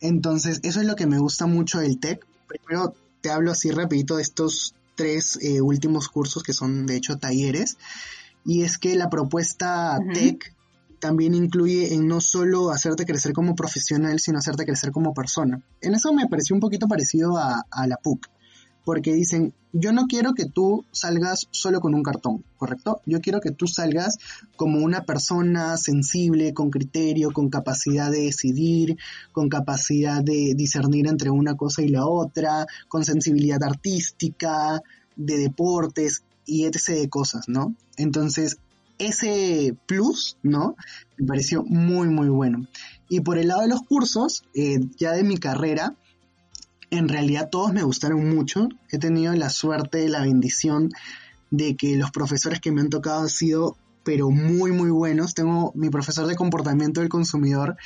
Entonces, 0.00 0.60
eso 0.62 0.80
es 0.80 0.86
lo 0.86 0.96
que 0.96 1.06
me 1.06 1.18
gusta 1.18 1.46
mucho 1.46 1.80
del 1.80 1.98
TEC. 1.98 2.26
Primero 2.46 2.94
te 3.20 3.30
hablo 3.30 3.50
así 3.50 3.70
rapidito 3.70 4.16
de 4.16 4.22
estos 4.22 4.74
tres 4.94 5.38
eh, 5.42 5.60
últimos 5.60 6.08
cursos 6.08 6.42
que 6.42 6.52
son 6.52 6.86
de 6.86 6.96
hecho 6.96 7.18
talleres. 7.18 7.76
Y 8.44 8.62
es 8.62 8.78
que 8.78 8.94
la 8.94 9.10
propuesta 9.10 9.98
TEC 10.14 10.54
también 11.00 11.34
incluye 11.34 11.94
en 11.94 12.06
no 12.06 12.20
solo 12.20 12.70
hacerte 12.70 13.04
crecer 13.04 13.32
como 13.32 13.54
profesional, 13.54 14.20
sino 14.20 14.38
hacerte 14.38 14.64
crecer 14.64 14.92
como 14.92 15.12
persona. 15.12 15.60
En 15.80 15.94
eso 15.94 16.12
me 16.12 16.26
pareció 16.28 16.54
un 16.54 16.60
poquito 16.60 16.86
parecido 16.86 17.36
a, 17.36 17.64
a 17.70 17.86
la 17.86 17.96
PUC 17.96 18.28
porque 18.86 19.14
dicen, 19.14 19.52
yo 19.72 19.92
no 19.92 20.06
quiero 20.06 20.32
que 20.32 20.44
tú 20.46 20.84
salgas 20.92 21.48
solo 21.50 21.80
con 21.80 21.92
un 21.92 22.04
cartón, 22.04 22.44
¿correcto? 22.56 23.00
Yo 23.04 23.20
quiero 23.20 23.40
que 23.40 23.50
tú 23.50 23.66
salgas 23.66 24.16
como 24.54 24.78
una 24.78 25.02
persona 25.02 25.76
sensible, 25.76 26.54
con 26.54 26.70
criterio, 26.70 27.32
con 27.32 27.50
capacidad 27.50 28.12
de 28.12 28.20
decidir, 28.20 28.96
con 29.32 29.48
capacidad 29.48 30.22
de 30.22 30.54
discernir 30.54 31.08
entre 31.08 31.30
una 31.30 31.56
cosa 31.56 31.82
y 31.82 31.88
la 31.88 32.06
otra, 32.06 32.66
con 32.86 33.04
sensibilidad 33.04 33.60
artística, 33.64 34.80
de 35.16 35.36
deportes 35.36 36.22
y 36.46 36.66
etc. 36.66 36.90
de 36.90 37.08
cosas, 37.08 37.48
¿no? 37.48 37.74
Entonces, 37.96 38.58
ese 38.98 39.74
plus, 39.86 40.36
¿no? 40.44 40.76
Me 41.16 41.26
pareció 41.26 41.64
muy, 41.64 42.08
muy 42.08 42.28
bueno. 42.28 42.68
Y 43.08 43.18
por 43.18 43.36
el 43.36 43.48
lado 43.48 43.62
de 43.62 43.68
los 43.68 43.82
cursos, 43.82 44.44
eh, 44.54 44.78
ya 44.96 45.10
de 45.10 45.24
mi 45.24 45.38
carrera, 45.38 45.96
en 46.90 47.08
realidad 47.08 47.48
todos 47.50 47.72
me 47.72 47.82
gustaron 47.82 48.34
mucho. 48.34 48.68
He 48.90 48.98
tenido 48.98 49.32
la 49.34 49.50
suerte, 49.50 50.08
la 50.08 50.22
bendición 50.22 50.90
de 51.50 51.76
que 51.76 51.96
los 51.96 52.10
profesores 52.10 52.60
que 52.60 52.72
me 52.72 52.80
han 52.80 52.90
tocado 52.90 53.22
han 53.22 53.28
sido, 53.28 53.76
pero 54.04 54.30
muy, 54.30 54.72
muy 54.72 54.90
buenos. 54.90 55.34
Tengo 55.34 55.72
mi 55.74 55.90
profesor 55.90 56.26
de 56.26 56.36
comportamiento 56.36 57.00
del 57.00 57.08
consumidor. 57.08 57.76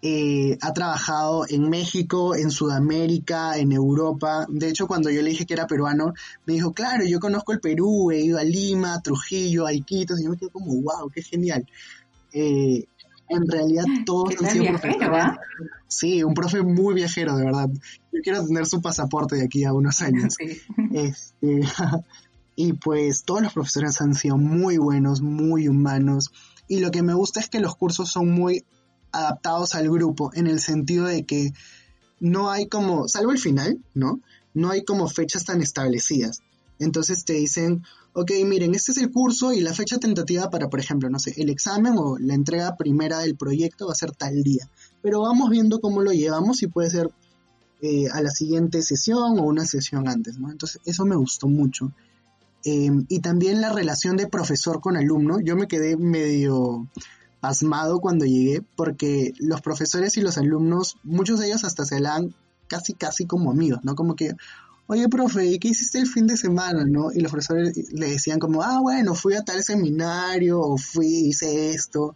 Eh, 0.00 0.56
ha 0.60 0.72
trabajado 0.72 1.44
en 1.48 1.68
México, 1.68 2.36
en 2.36 2.50
Sudamérica, 2.50 3.58
en 3.58 3.72
Europa. 3.72 4.46
De 4.48 4.68
hecho, 4.68 4.86
cuando 4.86 5.10
yo 5.10 5.22
le 5.22 5.30
dije 5.30 5.44
que 5.44 5.54
era 5.54 5.66
peruano, 5.66 6.14
me 6.46 6.54
dijo, 6.54 6.72
claro, 6.72 7.04
yo 7.04 7.18
conozco 7.18 7.52
el 7.52 7.60
Perú, 7.60 8.12
he 8.12 8.20
ido 8.20 8.38
a 8.38 8.44
Lima, 8.44 9.00
Trujillo, 9.02 9.66
a 9.66 9.72
Iquitos, 9.72 10.20
y 10.20 10.24
yo 10.24 10.30
me 10.30 10.36
quedé 10.36 10.50
como, 10.50 10.72
wow, 10.80 11.10
qué 11.12 11.22
genial. 11.22 11.66
Eh, 12.32 12.84
en 13.28 13.46
realidad 13.46 13.84
todos 14.06 14.34
han 14.40 14.50
sido 14.50 14.78
profesores. 14.78 15.38
Sí, 15.86 16.22
un 16.22 16.34
profe 16.34 16.62
muy 16.62 16.94
viajero, 16.94 17.36
de 17.36 17.44
verdad. 17.44 17.70
Yo 18.12 18.20
quiero 18.22 18.46
tener 18.46 18.66
su 18.66 18.82
pasaporte 18.82 19.36
de 19.36 19.44
aquí 19.44 19.64
a 19.64 19.72
unos 19.72 20.00
años. 20.02 20.36
Este, 20.92 21.60
y 22.56 22.72
pues 22.74 23.24
todos 23.24 23.42
los 23.42 23.52
profesores 23.52 24.00
han 24.00 24.14
sido 24.14 24.36
muy 24.36 24.78
buenos, 24.78 25.20
muy 25.20 25.68
humanos. 25.68 26.32
Y 26.66 26.80
lo 26.80 26.90
que 26.90 27.02
me 27.02 27.14
gusta 27.14 27.40
es 27.40 27.48
que 27.48 27.60
los 27.60 27.76
cursos 27.76 28.10
son 28.10 28.30
muy 28.30 28.64
adaptados 29.12 29.74
al 29.74 29.88
grupo, 29.90 30.30
en 30.34 30.46
el 30.46 30.60
sentido 30.60 31.06
de 31.06 31.24
que 31.24 31.52
no 32.20 32.50
hay 32.50 32.66
como, 32.66 33.08
salvo 33.08 33.32
el 33.32 33.38
final, 33.38 33.78
¿no? 33.94 34.20
No 34.52 34.70
hay 34.70 34.84
como 34.84 35.08
fechas 35.08 35.44
tan 35.44 35.62
establecidas. 35.62 36.42
Entonces 36.78 37.24
te 37.24 37.34
dicen, 37.34 37.84
ok, 38.20 38.32
miren, 38.44 38.74
este 38.74 38.90
es 38.92 38.98
el 38.98 39.12
curso 39.12 39.52
y 39.52 39.60
la 39.60 39.72
fecha 39.72 39.98
tentativa 39.98 40.50
para, 40.50 40.68
por 40.68 40.80
ejemplo, 40.80 41.08
no 41.08 41.20
sé, 41.20 41.34
el 41.36 41.50
examen 41.50 41.94
o 41.96 42.18
la 42.18 42.34
entrega 42.34 42.76
primera 42.76 43.20
del 43.20 43.36
proyecto 43.36 43.86
va 43.86 43.92
a 43.92 43.94
ser 43.94 44.10
tal 44.10 44.42
día. 44.42 44.68
Pero 45.02 45.22
vamos 45.22 45.50
viendo 45.50 45.80
cómo 45.80 46.02
lo 46.02 46.12
llevamos 46.12 46.62
y 46.62 46.66
puede 46.66 46.90
ser 46.90 47.10
eh, 47.80 48.08
a 48.12 48.20
la 48.20 48.30
siguiente 48.30 48.82
sesión 48.82 49.38
o 49.38 49.42
una 49.44 49.64
sesión 49.64 50.08
antes, 50.08 50.36
¿no? 50.36 50.50
Entonces, 50.50 50.80
eso 50.84 51.04
me 51.04 51.14
gustó 51.14 51.46
mucho. 51.46 51.92
Em, 52.64 53.06
y 53.08 53.20
también 53.20 53.60
la 53.60 53.72
relación 53.72 54.16
de 54.16 54.26
profesor 54.26 54.80
con 54.80 54.96
alumno. 54.96 55.38
Yo 55.40 55.54
me 55.54 55.68
quedé 55.68 55.96
medio 55.96 56.88
pasmado 57.40 58.00
cuando 58.00 58.24
llegué 58.24 58.62
porque 58.74 59.32
los 59.38 59.60
profesores 59.60 60.16
y 60.16 60.22
los 60.22 60.38
alumnos, 60.38 60.96
muchos 61.04 61.38
de 61.38 61.46
ellos 61.46 61.62
hasta 61.62 61.84
se 61.84 62.00
dan 62.00 62.34
casi, 62.66 62.94
casi 62.94 63.26
como 63.26 63.52
amigos, 63.52 63.78
¿no? 63.84 63.94
Como 63.94 64.16
que, 64.16 64.32
oye, 64.88 65.08
profe, 65.08 65.46
¿y 65.46 65.58
qué 65.58 65.68
hiciste 65.68 65.98
el 65.98 66.06
fin 66.06 66.26
de 66.26 66.36
semana, 66.36 66.84
no? 66.84 67.12
Y 67.12 67.20
los 67.20 67.30
profesores 67.30 67.92
le 67.92 68.10
decían 68.10 68.38
como, 68.38 68.62
ah, 68.62 68.80
bueno, 68.80 69.14
fui 69.14 69.34
a 69.34 69.42
tal 69.42 69.62
seminario, 69.62 70.60
o 70.60 70.78
fui, 70.78 71.28
hice 71.28 71.70
esto. 71.70 72.14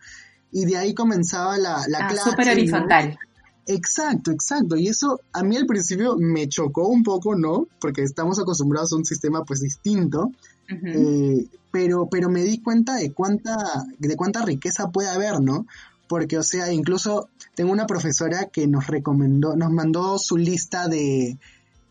Y 0.51 0.65
de 0.65 0.79
ahí 0.79 0.95
comenzaba 0.95 1.59
la, 1.59 1.85
la 1.89 2.07
ah, 2.07 2.09
clase. 2.09 2.31
Súper 2.31 2.49
horizontal. 2.49 3.19
Exacto, 3.67 4.31
exacto. 4.31 4.77
Y 4.77 4.89
eso 4.89 5.21
a 5.35 5.43
mí 5.43 5.57
al 5.57 5.67
principio 5.67 6.17
me 6.19 6.49
chocó 6.49 6.89
un 6.89 7.03
poco, 7.03 7.37
¿no? 7.37 7.67
Porque 7.79 8.03
estamos 8.03 8.41
acostumbrados 8.41 8.93
a 8.93 8.97
un 8.97 9.05
sistema 9.05 9.45
pues 9.45 9.61
distinto. 9.61 10.33
Eh, 10.69 11.47
pero, 11.71 12.07
pero 12.07 12.31
me 12.31 12.43
di 12.43 12.59
cuenta 12.59 12.97
de 12.97 13.13
cuánta, 13.13 13.85
de 13.99 14.17
cuánta 14.17 14.45
riqueza 14.47 14.91
puede 14.91 15.11
haber, 15.11 15.43
¿no? 15.43 15.67
Porque, 16.09 16.39
o 16.39 16.43
sea, 16.43 16.73
incluso 16.73 17.29
tengo 17.55 17.71
una 17.71 17.87
profesora 17.87 18.47
que 18.47 18.67
nos 18.67 18.87
recomendó, 18.87 19.57
nos 19.57 19.71
mandó 19.71 20.19
su 20.19 20.39
lista 20.39 20.89
de, 20.89 21.39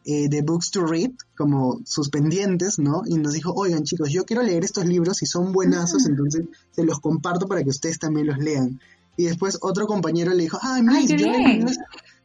eh, 0.05 0.29
de 0.29 0.41
books 0.41 0.71
to 0.71 0.85
read, 0.85 1.11
como 1.37 1.79
sus 1.85 2.09
pendientes, 2.09 2.79
¿no? 2.79 3.03
Y 3.05 3.15
nos 3.15 3.33
dijo, 3.33 3.53
oigan 3.53 3.83
chicos, 3.83 4.09
yo 4.09 4.25
quiero 4.25 4.41
leer 4.41 4.63
estos 4.63 4.85
libros 4.85 5.21
y 5.21 5.27
son 5.27 5.51
buenazos, 5.51 6.03
mm. 6.03 6.09
entonces 6.09 6.45
se 6.71 6.83
los 6.83 6.99
comparto 6.99 7.47
para 7.47 7.63
que 7.63 7.69
ustedes 7.69 7.99
también 7.99 8.27
los 8.27 8.39
lean. 8.39 8.79
Y 9.17 9.25
después 9.25 9.59
otro 9.61 9.85
compañero 9.87 10.33
le 10.33 10.43
dijo, 10.43 10.57
ay, 10.61 10.81
Miss, 10.81 11.09
yo 11.09 11.17
leído 11.17 11.67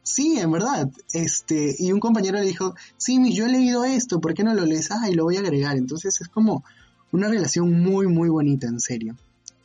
Sí, 0.01 0.39
en 0.39 0.51
verdad. 0.51 0.89
Este, 1.13 1.75
y 1.77 1.91
un 1.91 1.99
compañero 1.99 2.39
le 2.39 2.45
dijo, 2.45 2.73
sí, 2.95 3.19
Miss, 3.19 3.35
yo 3.35 3.45
he 3.45 3.49
leído 3.49 3.83
esto, 3.83 4.21
¿por 4.21 4.33
qué 4.33 4.43
no 4.43 4.53
lo 4.53 4.65
lees? 4.65 4.89
Ah, 4.89 5.09
y 5.09 5.13
lo 5.13 5.25
voy 5.25 5.35
a 5.35 5.41
agregar. 5.41 5.77
Entonces 5.77 6.19
es 6.21 6.29
como 6.29 6.63
una 7.11 7.27
relación 7.27 7.83
muy, 7.83 8.07
muy 8.07 8.29
bonita, 8.29 8.67
en 8.67 8.79
serio. 8.79 9.15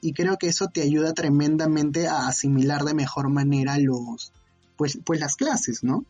Y 0.00 0.12
creo 0.12 0.36
que 0.36 0.48
eso 0.48 0.66
te 0.66 0.82
ayuda 0.82 1.14
tremendamente 1.14 2.08
a 2.08 2.26
asimilar 2.26 2.84
de 2.84 2.92
mejor 2.92 3.28
manera 3.28 3.78
los, 3.78 4.32
pues, 4.76 4.98
pues 5.04 5.20
las 5.20 5.36
clases, 5.36 5.84
¿no? 5.84 6.04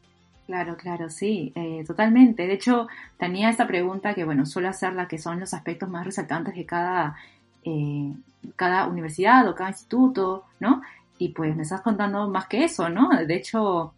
Claro, 0.52 0.76
claro, 0.76 1.08
sí, 1.08 1.50
eh, 1.54 1.82
totalmente. 1.86 2.46
De 2.46 2.52
hecho, 2.52 2.86
tenía 3.18 3.48
esta 3.48 3.66
pregunta 3.66 4.12
que, 4.12 4.24
bueno, 4.24 4.44
suelo 4.44 4.68
hacerla, 4.68 5.08
que 5.08 5.16
son 5.16 5.40
los 5.40 5.54
aspectos 5.54 5.88
más 5.88 6.04
resaltantes 6.04 6.54
de 6.54 6.66
cada, 6.66 7.16
eh, 7.64 8.12
cada 8.54 8.86
universidad 8.86 9.48
o 9.48 9.54
cada 9.54 9.70
instituto, 9.70 10.44
¿no? 10.60 10.82
Y 11.16 11.30
pues 11.30 11.56
me 11.56 11.62
estás 11.62 11.80
contando 11.80 12.28
más 12.28 12.48
que 12.48 12.64
eso, 12.64 12.90
¿no? 12.90 13.08
De 13.26 13.34
hecho, 13.34 13.94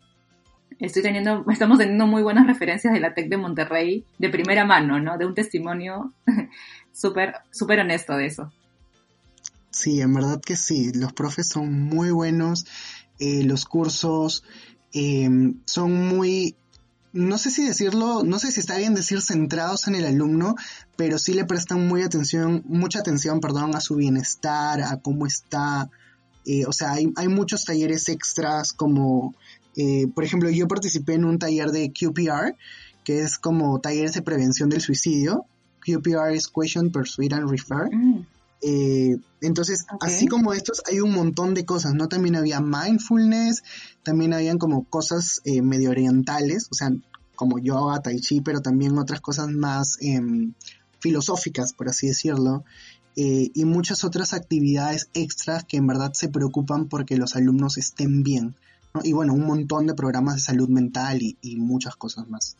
estoy 0.78 1.02
teniendo, 1.02 1.44
estamos 1.50 1.78
teniendo 1.78 2.06
muy 2.06 2.22
buenas 2.22 2.46
referencias 2.46 2.94
de 2.94 3.00
la 3.00 3.14
TEC 3.14 3.30
de 3.30 3.36
Monterrey 3.36 4.04
de 4.18 4.28
primera 4.28 4.64
mano, 4.64 5.00
¿no? 5.00 5.18
De 5.18 5.26
un 5.26 5.34
testimonio 5.34 6.12
súper, 6.92 7.34
súper 7.50 7.80
honesto 7.80 8.16
de 8.16 8.26
eso. 8.26 8.52
Sí, 9.70 10.00
en 10.00 10.14
verdad 10.14 10.40
que 10.40 10.54
sí, 10.54 10.92
los 10.94 11.12
profes 11.14 11.48
son 11.48 11.72
muy 11.72 12.12
buenos, 12.12 12.64
eh, 13.18 13.42
los 13.42 13.64
cursos 13.64 14.44
eh, 14.94 15.28
son 15.66 16.08
muy, 16.08 16.56
no 17.12 17.36
sé 17.36 17.50
si 17.50 17.64
decirlo, 17.64 18.22
no 18.24 18.38
sé 18.38 18.50
si 18.50 18.60
está 18.60 18.78
bien 18.78 18.94
decir 18.94 19.20
centrados 19.20 19.86
en 19.88 19.94
el 19.96 20.06
alumno, 20.06 20.54
pero 20.96 21.18
sí 21.18 21.34
le 21.34 21.44
prestan 21.44 21.86
muy 21.86 22.02
atención, 22.02 22.62
mucha 22.66 23.00
atención, 23.00 23.40
perdón, 23.40 23.74
a 23.76 23.80
su 23.80 23.96
bienestar, 23.96 24.80
a 24.80 24.96
cómo 25.00 25.26
está, 25.26 25.90
eh, 26.46 26.64
o 26.66 26.72
sea, 26.72 26.92
hay, 26.92 27.12
hay, 27.16 27.28
muchos 27.28 27.64
talleres 27.64 28.08
extras 28.08 28.72
como 28.72 29.34
eh, 29.76 30.06
por 30.14 30.24
ejemplo, 30.24 30.50
yo 30.50 30.68
participé 30.68 31.14
en 31.14 31.24
un 31.24 31.38
taller 31.38 31.70
de 31.70 31.92
QPR, 31.92 32.56
que 33.02 33.20
es 33.20 33.38
como 33.38 33.80
talleres 33.80 34.14
de 34.14 34.22
prevención 34.22 34.68
del 34.68 34.80
suicidio. 34.80 35.46
QPR 35.84 36.32
es 36.34 36.48
Question, 36.48 36.90
Persuade 36.90 37.34
and 37.34 37.50
Refer. 37.50 37.94
Mm. 37.94 38.26
Eh, 38.62 39.16
entonces, 39.40 39.84
así 40.00 40.26
como 40.26 40.52
estos, 40.52 40.82
hay 40.90 41.00
un 41.00 41.12
montón 41.12 41.54
de 41.54 41.64
cosas, 41.64 41.94
¿no? 41.94 42.08
También 42.08 42.36
había 42.36 42.60
mindfulness, 42.60 43.62
también 44.02 44.32
habían 44.32 44.58
como 44.58 44.84
cosas 44.84 45.40
eh, 45.44 45.62
medio 45.62 45.90
orientales, 45.90 46.68
o 46.70 46.74
sea, 46.74 46.90
como 47.34 47.58
yoga, 47.58 48.00
tai 48.00 48.20
chi, 48.20 48.40
pero 48.40 48.60
también 48.60 48.96
otras 48.98 49.20
cosas 49.20 49.48
más 49.48 49.98
em, 50.00 50.54
filosóficas, 51.00 51.72
por 51.72 51.88
así 51.88 52.06
decirlo, 52.06 52.64
y 53.16 53.64
muchas 53.64 54.02
otras 54.02 54.32
actividades 54.32 55.08
extras 55.14 55.62
que 55.62 55.76
en 55.76 55.86
verdad 55.86 56.12
se 56.14 56.28
preocupan 56.28 56.88
porque 56.88 57.16
los 57.16 57.36
alumnos 57.36 57.78
estén 57.78 58.24
bien. 58.24 58.56
Y 59.02 59.12
bueno, 59.12 59.34
un 59.34 59.44
montón 59.44 59.88
de 59.88 59.94
programas 59.94 60.36
de 60.36 60.40
salud 60.40 60.68
mental 60.68 61.20
y, 61.20 61.56
muchas 61.56 61.96
cosas 61.96 62.28
más. 62.28 62.56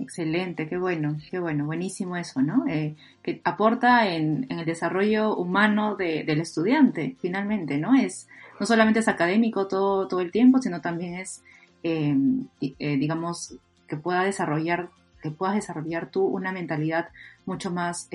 Excelente, 0.00 0.66
qué 0.66 0.78
bueno, 0.78 1.18
qué 1.30 1.38
bueno, 1.38 1.66
buenísimo 1.66 2.16
eso, 2.16 2.40
¿no? 2.40 2.64
Eh, 2.66 2.96
que 3.22 3.40
aporta 3.44 4.08
en, 4.08 4.46
el 4.48 4.64
desarrollo 4.64 5.36
humano 5.36 5.94
del 5.94 6.40
estudiante, 6.40 7.16
finalmente, 7.20 7.76
¿no? 7.76 7.94
Es, 7.94 8.26
no 8.58 8.64
solamente 8.64 9.00
es 9.00 9.08
académico 9.08 9.68
todo, 9.68 10.08
todo 10.08 10.20
el 10.20 10.30
tiempo, 10.30 10.62
sino 10.62 10.80
también 10.80 11.14
es, 11.14 11.42
eh, 11.82 12.16
eh, 12.60 12.96
digamos, 12.96 13.56
que 13.86 13.96
pueda 13.98 14.24
desarrollar, 14.24 14.88
que 15.22 15.30
puedas 15.30 15.54
desarrollar 15.54 16.10
tú 16.10 16.24
una 16.24 16.50
mentalidad 16.50 17.08
mucho 17.44 17.70
más 17.70 18.08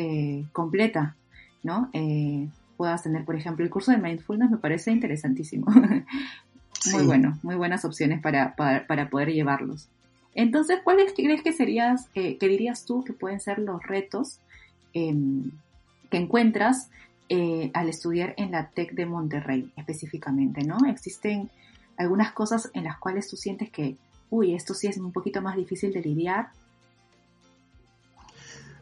completa, 0.54 1.16
¿no? 1.62 1.92
puedas 2.78 3.04
tener, 3.04 3.24
por 3.26 3.36
ejemplo, 3.36 3.64
el 3.64 3.72
curso 3.72 3.92
de 3.92 3.98
mindfulness 3.98 4.52
me 4.52 4.58
parece 4.58 4.92
interesantísimo. 4.92 5.68
Muy 6.94 7.04
bueno, 7.04 7.40
muy 7.42 7.56
buenas 7.56 7.84
opciones 7.84 8.22
para, 8.22 8.56
para, 8.56 9.10
poder 9.10 9.32
llevarlos. 9.32 9.90
Entonces, 10.36 10.80
¿cuáles 10.84 11.14
crees 11.14 11.42
que 11.42 11.54
serías, 11.54 12.10
eh, 12.14 12.38
que 12.38 12.48
dirías 12.48 12.86
tú 12.86 13.04
que 13.04 13.14
pueden 13.14 13.40
ser 13.40 13.60
los 13.60 13.82
retos 13.82 14.40
em, 14.94 15.52
que 16.10 16.18
encuentras 16.18 16.90
eh, 17.30 17.72
al 17.74 17.90
estudiar 17.90 18.36
en 18.38 18.52
la 18.52 18.70
TEC 18.70 18.94
de 18.94 19.06
Monterrey 19.06 19.72
específicamente, 19.78 20.64
¿no? 20.64 20.78
Existen 20.88 21.50
algunas 21.98 22.34
cosas 22.34 22.70
en 22.74 22.84
las 22.84 23.00
cuales 23.00 23.30
tú 23.30 23.38
sientes 23.38 23.72
que, 23.72 23.96
uy, 24.30 24.54
esto 24.54 24.74
sí 24.74 24.88
es 24.88 24.98
un 24.98 25.12
poquito 25.12 25.42
más 25.42 25.56
difícil 25.56 25.92
de 25.92 26.02
lidiar. 26.02 26.50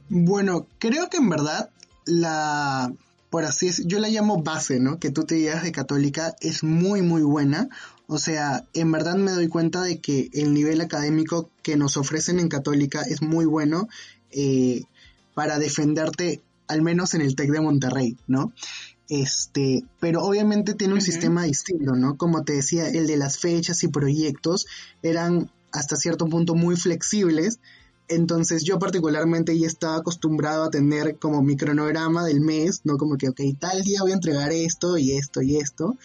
Bueno, 0.10 0.68
creo 0.80 1.10
que 1.10 1.18
en 1.18 1.30
verdad 1.30 1.70
la 2.06 2.92
por 3.34 3.46
así 3.46 3.68
es, 3.68 3.88
yo 3.88 3.98
la 3.98 4.10
llamo 4.10 4.44
base, 4.44 4.80
¿no? 4.80 5.00
Que 5.00 5.10
tú 5.10 5.24
te 5.24 5.34
digas 5.34 5.64
de 5.64 5.72
católica 5.72 6.36
es 6.40 6.64
muy, 6.64 7.02
muy 7.02 7.24
buena. 7.24 7.68
O 8.08 8.18
sea, 8.18 8.66
en 8.74 8.92
verdad 8.92 9.16
me 9.16 9.32
doy 9.32 9.48
cuenta 9.48 9.82
de 9.82 10.00
que 10.00 10.30
el 10.34 10.54
nivel 10.54 10.82
académico 10.82 11.50
que 11.62 11.78
nos 11.78 11.98
ofrecen 11.98 12.40
en 12.40 12.50
católica 12.50 13.02
es 13.02 13.22
muy 13.22 13.46
bueno 13.46 13.88
eh, 14.32 14.84
para 15.34 15.60
defenderte, 15.60 16.42
al 16.68 16.82
menos 16.82 17.14
en 17.14 17.22
el 17.22 17.36
TEC 17.36 17.52
de 17.52 17.62
Monterrey, 17.62 18.18
¿no? 18.28 18.52
Este, 19.10 19.84
pero 20.00 20.24
obviamente 20.24 20.74
tiene 20.74 20.94
un 20.94 21.02
sistema 21.02 21.44
distinto, 21.44 21.96
¿no? 21.96 22.18
Como 22.18 22.44
te 22.44 22.54
decía, 22.54 22.88
el 22.88 23.08
de 23.08 23.18
las 23.18 23.40
fechas 23.40 23.84
y 23.84 23.88
proyectos 23.88 24.66
eran 25.02 25.50
hasta 25.72 25.96
cierto 25.96 26.28
punto 26.28 26.56
muy 26.56 26.76
flexibles 26.76 27.60
entonces 28.08 28.64
yo 28.64 28.80
particularmente 28.80 29.58
ya 29.58 29.68
estaba 29.68 29.98
acostumbrado 29.98 30.64
a 30.66 30.70
tener 30.70 31.18
como 31.18 31.42
mi 31.42 31.56
cronograma 31.56 32.26
del 32.26 32.42
mes, 32.42 32.82
¿no? 32.84 32.98
Como 32.98 33.18
que, 33.18 33.30
ok, 33.30 33.40
tal 33.60 33.82
día 33.82 34.02
voy 34.02 34.12
a 34.12 34.16
entregar 34.16 34.52
esto 34.52 34.98
y 34.98 35.14
esto 35.14 35.42
y 35.42 35.58
esto. 35.58 35.96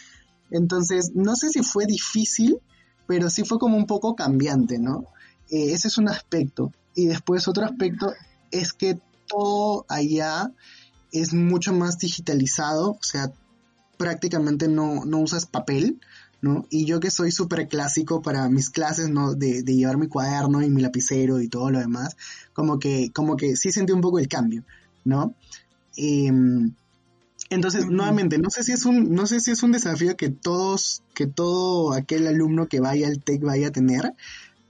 Entonces, 0.51 1.13
no 1.15 1.37
sé 1.37 1.51
si 1.51 1.63
fue 1.63 1.87
difícil, 1.87 2.59
pero 3.07 3.31
sí 3.31 3.45
fue 3.45 3.59
como 3.59 3.77
un 3.77 3.87
poco 3.87 4.15
cambiante, 4.15 4.79
¿no? 4.79 5.07
Eh, 5.51 5.73
ese 5.73 5.89
es 5.89 5.99
un 5.99 6.09
aspecto. 6.09 6.73
Y 6.95 7.07
después 7.07 7.49
otro 7.49 7.65
aspecto 7.65 8.13
es 8.51 8.73
que 8.73 8.99
todo 9.29 9.87
allá 9.89 10.53
es 11.13 11.33
mucho 11.33 11.73
más 11.73 11.99
digitalizado, 11.99 12.93
o 12.93 13.03
sea, 13.03 13.33
prácticamente 13.97 14.69
no, 14.69 15.05
no 15.05 15.19
usas 15.19 15.47
papel, 15.47 16.01
¿no? 16.41 16.67
Y 16.71 16.85
yo 16.85 17.01
que 17.01 17.11
soy 17.11 17.33
súper 17.33 17.69
clásico 17.69 18.23
para 18.23 18.49
mis 18.49 18.71
clases, 18.71 19.09
¿no? 19.09 19.35
De, 19.35 19.63
llevar 19.63 19.97
mi 19.97 20.09
cuaderno 20.09 20.63
y 20.63 20.71
mi 20.71 20.83
lapicero 20.83 21.41
y 21.41 21.49
todo 21.49 21.71
lo 21.71 21.81
demás, 21.81 22.17
como 22.53 22.79
que, 22.79 23.11
como 23.13 23.37
que 23.37 23.57
sí 23.57 23.73
sentí 23.73 23.93
un 23.93 24.01
poco 24.01 24.19
el 24.19 24.29
cambio, 24.29 24.65
¿no? 25.05 25.35
Em, 25.97 26.73
entonces, 27.51 27.87
nuevamente, 27.87 28.39
no 28.39 28.51
sé 28.51 28.63
si 28.63 28.73
es 28.73 28.85
un, 28.85 29.15
no 29.15 29.27
sé 29.27 29.41
si 29.41 29.51
es 29.53 29.63
un 29.63 29.73
desafío 29.73 30.17
que 30.17 30.29
todos, 30.29 31.03
que 31.15 31.27
todo 31.27 31.95
aquel 31.95 32.27
alumno 32.27 32.67
que 32.67 32.81
vaya 32.81 33.09
al 33.09 33.23
TEC 33.23 33.43
vaya 33.43 33.69
a 33.69 33.73
tener, 33.73 34.15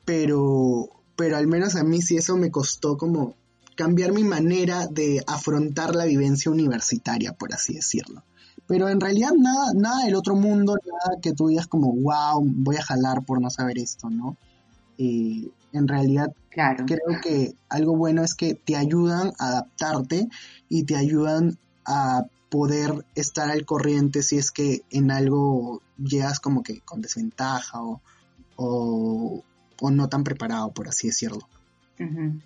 pero, 0.04 0.88
pero 1.16 1.36
al 1.36 1.48
menos 1.48 1.74
a 1.74 1.82
mí 1.82 2.00
sí 2.02 2.16
eso 2.16 2.36
me 2.36 2.50
costó 2.50 2.96
como 2.96 3.34
cambiar 3.74 4.12
mi 4.12 4.24
manera 4.24 4.86
de 4.86 5.22
afrontar 5.26 5.94
la 5.94 6.04
vivencia 6.04 6.50
universitaria, 6.50 7.32
por 7.32 7.52
así 7.52 7.74
decirlo. 7.74 8.22
Pero 8.66 8.88
en 8.88 9.00
realidad 9.00 9.30
nada, 9.36 9.72
nada 9.74 10.04
del 10.04 10.14
otro 10.14 10.36
mundo, 10.36 10.76
nada 10.84 11.20
que 11.20 11.32
tú 11.32 11.48
digas 11.48 11.66
como, 11.66 11.92
wow, 11.92 12.42
voy 12.44 12.76
a 12.76 12.82
jalar 12.82 13.24
por 13.24 13.40
no 13.40 13.50
saber 13.50 13.78
esto, 13.78 14.10
¿no? 14.10 14.36
Eh, 14.98 15.48
en 15.72 15.88
realidad 15.88 16.32
claro. 16.50 16.86
creo 16.86 17.20
que 17.22 17.54
algo 17.68 17.96
bueno 17.96 18.22
es 18.22 18.34
que 18.34 18.54
te 18.54 18.76
ayudan 18.76 19.32
a 19.38 19.48
adaptarte 19.48 20.28
y 20.68 20.84
te 20.84 20.96
ayudan 20.96 21.56
a 21.84 22.24
poder 22.48 23.04
estar 23.14 23.50
al 23.50 23.64
corriente 23.64 24.22
si 24.22 24.38
es 24.38 24.50
que 24.50 24.82
en 24.90 25.10
algo 25.10 25.82
llegas 25.98 26.40
como 26.40 26.62
que 26.62 26.80
con 26.80 27.00
desventaja 27.00 27.82
o, 27.82 28.00
o, 28.56 29.42
no 29.90 30.08
tan 30.08 30.24
preparado, 30.24 30.70
por 30.72 30.88
así 30.88 31.08
decirlo. 31.08 31.48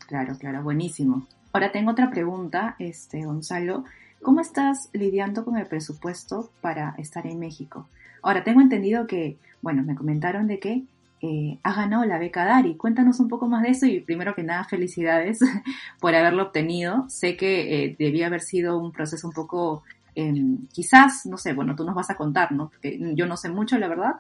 Claro, 0.07 0.37
claro, 0.39 0.63
buenísimo. 0.63 1.27
Ahora 1.53 1.73
tengo 1.73 1.91
otra 1.91 2.11
pregunta, 2.11 2.77
este 2.79 3.25
Gonzalo. 3.25 3.85
¿Cómo 4.23 4.41
estás 4.41 4.89
lidiando 4.93 5.45
con 5.45 5.59
el 5.59 5.67
presupuesto 5.67 6.51
para 6.61 6.95
estar 6.99 7.27
en 7.27 7.39
México? 7.39 7.89
Ahora, 8.23 8.45
tengo 8.45 8.61
entendido 8.61 9.07
que, 9.07 9.37
bueno, 9.63 9.83
me 9.83 9.97
comentaron 9.97 10.47
de 10.47 10.61
que 10.61 10.85
eh, 11.23 11.59
has 11.63 11.77
ganado 11.77 12.05
la 12.05 12.19
beca 12.19 12.45
Dari. 12.45 12.77
Cuéntanos 12.77 13.21
un 13.21 13.29
poco 13.29 13.49
más 13.49 13.63
de 13.63 13.71
eso 13.71 13.87
y 13.87 14.01
primero 14.01 14.35
que 14.35 14.43
nada, 14.43 14.65
felicidades 14.65 15.39
por 16.01 16.15
haberlo 16.15 16.43
obtenido. 16.43 17.09
Sé 17.09 17.37
que 17.37 17.85
eh, 17.85 17.97
debía 17.99 18.27
haber 18.27 18.41
sido 18.41 18.77
un 18.77 18.93
proceso 18.93 19.29
un 19.29 19.33
poco, 19.33 19.85
em, 20.15 20.67
quizás, 20.73 21.25
no 21.27 21.39
sé, 21.39 21.53
bueno, 21.53 21.77
tú 21.77 21.85
nos 21.85 21.95
vas 21.95 22.11
a 22.11 22.17
contar, 22.17 22.53
¿no? 22.53 22.69
Porque 22.69 22.99
yo 23.15 23.27
no 23.27 23.37
sé 23.37 23.49
mucho, 23.49 23.79
la 23.79 23.89
verdad, 23.89 24.17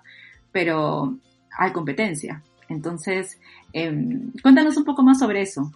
pero 0.52 1.18
hay 1.58 1.72
competencia. 1.72 2.42
Entonces, 2.68 3.38
em, 3.72 4.30
cuéntanos 4.40 4.76
un 4.76 4.84
poco 4.84 5.02
más 5.02 5.18
sobre 5.18 5.42
eso. 5.42 5.72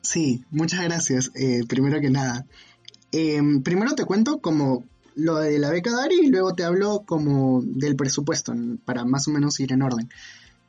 Sí, 0.00 0.44
muchas 0.50 0.82
gracias. 0.82 1.30
Eh, 1.36 1.60
primero 1.68 2.00
que 2.00 2.10
nada, 2.10 2.46
Em, 3.12 3.62
primero 3.62 3.94
te 3.94 4.06
cuento 4.06 4.40
como 4.40 4.84
lo 5.14 5.36
de 5.36 5.58
la 5.58 5.70
beca 5.70 5.90
Dari 5.90 6.20
y 6.22 6.28
luego 6.28 6.54
te 6.54 6.64
hablo 6.64 7.04
como 7.06 7.62
del 7.62 7.96
presupuesto 7.96 8.54
para 8.84 9.04
más 9.04 9.28
o 9.28 9.30
menos 9.30 9.58
ir 9.60 9.72
en 9.72 9.82
orden. 9.82 10.08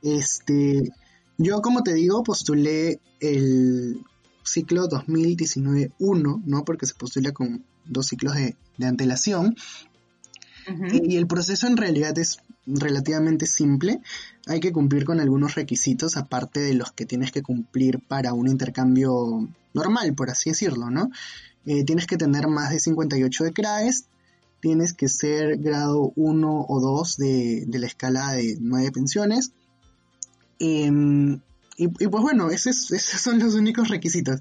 Este, 0.02 0.92
yo 1.38 1.62
como 1.62 1.84
te 1.84 1.94
digo 1.94 2.24
postulé 2.24 3.00
el 3.20 4.04
ciclo 4.44 4.88
2019-1, 4.90 6.44
¿no? 6.46 6.66
Porque 6.66 6.86
se 6.86 6.94
postula 6.94 7.32
con 7.32 7.64
dos 7.86 8.08
ciclos 8.08 8.36
de, 8.36 8.56
antelación. 8.86 9.56
Y 10.94 11.18
el 11.18 11.28
proceso 11.28 11.68
en 11.68 11.76
realidad 11.76 12.18
es 12.18 12.38
relativamente 12.66 13.46
simple. 13.46 14.00
Hay 14.48 14.62
que 14.62 14.72
cumplir 14.72 15.04
con 15.04 15.20
algunos 15.20 15.56
requisitos 15.56 16.16
aparte 16.16 16.62
de 16.62 16.74
los 16.74 16.94
que 16.94 17.06
tienes 17.06 17.34
que 17.34 17.42
cumplir 17.42 18.00
para 18.00 18.32
un 18.34 18.48
intercambio 18.48 19.50
normal, 19.74 20.16
por 20.16 20.30
así 20.30 20.52
decirlo, 20.52 20.90
¿no? 20.90 21.10
Eh, 21.66 21.84
tienes 21.84 22.08
que 22.08 22.18
tener 22.18 22.48
más 22.48 22.72
de 22.72 22.80
58 22.80 23.44
de 23.44 23.54
CRAES, 23.54 24.06
tienes 24.64 24.94
que 24.94 25.10
ser 25.10 25.58
grado 25.58 26.14
1 26.16 26.66
o 26.70 26.80
2 26.80 27.18
de, 27.18 27.66
la 27.68 27.86
escala 27.86 28.32
de 28.32 28.56
9 28.62 28.94
pensiones. 28.94 29.52
Em, 30.58 31.42
y, 31.76 31.90
pues 31.90 32.24
bueno, 32.24 32.50
esos, 32.50 32.78
son 32.78 33.40
los 33.40 33.56
únicos 33.56 33.90
requisitos. 33.90 34.40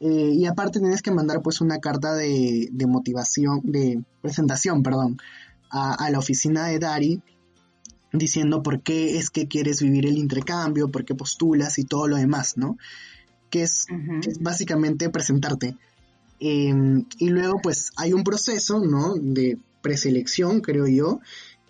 Eh, 0.00 0.32
y 0.34 0.44
aparte 0.44 0.80
tienes 0.80 1.00
que 1.00 1.12
mandar 1.12 1.40
pues 1.40 1.62
una 1.62 1.78
carta 1.78 2.14
de, 2.14 2.68
motivación, 2.86 3.62
de 3.64 4.04
presentación, 4.20 4.82
perdón, 4.82 5.16
a, 5.70 6.10
la 6.10 6.18
oficina 6.18 6.66
de 6.66 6.78
Dari 6.78 7.22
diciendo 8.12 8.62
por 8.62 8.82
qué 8.82 9.16
es 9.16 9.30
que 9.30 9.48
quieres 9.48 9.80
vivir 9.80 10.04
el 10.04 10.18
intercambio, 10.18 10.90
por 10.90 11.06
qué 11.06 11.14
postulas 11.14 11.78
y 11.78 11.84
todo 11.84 12.06
lo 12.06 12.18
demás, 12.18 12.58
¿no? 12.58 12.76
Que 13.48 13.62
es, 13.62 13.86
básicamente 14.40 15.08
presentarte. 15.08 15.74
Em, 16.40 17.04
y 17.18 17.28
luego 17.28 17.60
pues 17.62 17.90
hay 17.96 18.12
un 18.12 18.24
proceso, 18.24 18.80
¿no? 18.80 19.14
De 19.14 19.58
preselección, 19.82 20.60
creo 20.60 20.86
yo. 20.86 21.20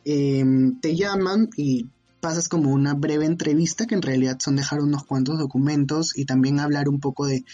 Em, 0.04 0.78
te 0.80 0.96
llaman 0.96 1.48
y 1.56 1.86
pasas 2.20 2.48
como 2.48 2.70
una 2.70 2.94
breve 2.94 3.26
entrevista 3.26 3.86
que 3.86 3.94
en 3.94 4.02
realidad 4.02 4.38
son 4.40 4.56
dejar 4.56 4.80
unos 4.80 5.04
cuantos 5.04 5.38
documentos 5.38 6.16
y 6.16 6.24
también 6.24 6.58
hablar 6.58 6.88
un 6.88 7.00
poco 7.00 7.26
de 7.26 7.44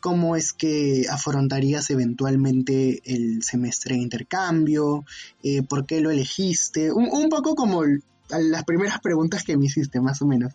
cómo 0.00 0.36
es 0.36 0.52
que 0.52 1.06
afrontarías 1.10 1.90
eventualmente 1.90 3.00
el 3.04 3.42
semestre 3.42 3.94
de 3.94 4.02
intercambio, 4.02 5.04
eh, 5.42 5.62
por 5.62 5.86
qué 5.86 6.00
lo 6.00 6.10
elegiste, 6.10 6.92
un, 6.92 7.28
poco 7.28 7.54
como 7.54 7.82
las 8.28 8.64
primeras 8.64 9.00
preguntas 9.00 9.44
que 9.44 9.56
me 9.56 9.66
hiciste, 9.66 10.00
más 10.00 10.20
o 10.22 10.26
menos. 10.26 10.52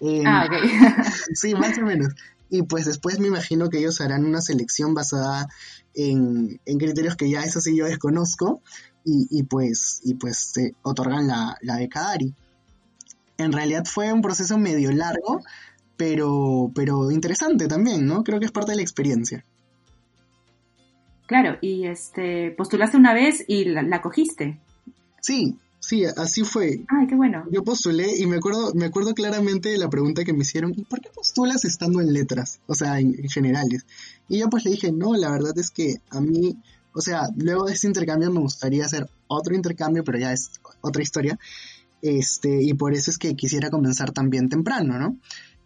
Em, 0.00 0.26
ah, 0.26 0.46
ok. 0.46 0.54
sí, 1.34 1.54
más 1.54 1.76
o 1.78 1.82
menos. 1.82 2.14
Y 2.50 2.62
pues 2.62 2.84
después 2.84 3.20
me 3.20 3.28
imagino 3.28 3.70
que 3.70 3.78
ellos 3.78 4.00
harán 4.00 4.24
una 4.24 4.40
selección 4.40 4.92
basada 4.92 5.48
en, 5.94 6.60
criterios 6.64 7.16
que 7.16 7.30
ya 7.30 7.42
eso 7.42 7.60
sí 7.60 7.76
yo 7.76 7.86
desconozco 7.86 8.60
y, 9.04 9.42
pues, 9.44 10.00
y 10.04 10.14
pues 10.14 10.50
se 10.52 10.74
otorgan 10.82 11.26
la, 11.26 11.56
la 11.62 11.78
beca 11.78 12.10
ARI. 12.10 12.34
En 13.38 13.52
realidad 13.52 13.84
fue 13.86 14.12
un 14.12 14.20
proceso 14.20 14.58
medio 14.58 14.92
largo, 14.92 15.40
pero, 15.96 16.70
pero 16.74 17.10
interesante 17.10 17.66
también, 17.66 18.06
¿no? 18.06 18.24
Creo 18.24 18.38
que 18.38 18.46
es 18.46 18.52
parte 18.52 18.72
de 18.72 18.76
la 18.76 18.82
experiencia. 18.82 19.44
Claro, 21.26 21.58
y 21.60 21.86
este 21.86 22.50
postulaste 22.50 22.96
una 22.96 23.14
vez 23.14 23.44
y 23.46 23.64
la, 23.66 24.02
cogiste. 24.02 24.58
Sí, 25.20 25.56
sí, 25.80 26.04
así 26.04 26.44
fue. 26.44 26.84
Ay, 26.88 27.06
qué 27.08 27.14
bueno. 27.14 27.44
Yo 27.50 27.64
postulé 27.64 28.16
y 28.16 28.26
me 28.26 28.36
acuerdo, 28.36 28.72
me 28.74 28.86
acuerdo 28.86 29.14
claramente 29.14 29.70
de 29.70 29.78
la 29.78 29.90
pregunta 29.90 30.24
que 30.24 30.32
me 30.32 30.40
hicieron, 30.40 30.72
¿y 30.76 30.84
por 30.84 31.00
qué 31.00 31.10
postulas 31.14 31.64
estando 31.64 32.00
en 32.00 32.12
letras? 32.12 32.60
O 32.66 32.74
sea, 32.74 33.00
en, 33.00 33.28
generales. 33.28 33.84
Y 34.28 34.38
yo 34.38 34.48
pues 34.48 34.64
le 34.64 34.70
dije, 34.70 34.92
no, 34.92 35.16
la 35.16 35.30
verdad 35.30 35.58
es 35.58 35.70
que 35.70 35.96
a 36.10 36.20
mí, 36.20 36.56
o 36.92 37.00
sea, 37.00 37.28
luego 37.36 37.64
de 37.64 37.72
este 37.72 37.86
intercambio 37.86 38.30
me 38.30 38.40
gustaría 38.40 38.84
hacer 38.84 39.08
otro 39.26 39.54
intercambio, 39.54 40.04
pero 40.04 40.18
ya 40.18 40.32
es 40.32 40.52
otra 40.80 41.02
historia. 41.02 41.38
Este, 42.02 42.62
y 42.62 42.74
por 42.74 42.94
eso 42.94 43.10
es 43.10 43.18
que 43.18 43.34
quisiera 43.34 43.70
comenzar 43.70 44.12
también 44.12 44.48
temprano, 44.48 44.98
¿no? 44.98 45.16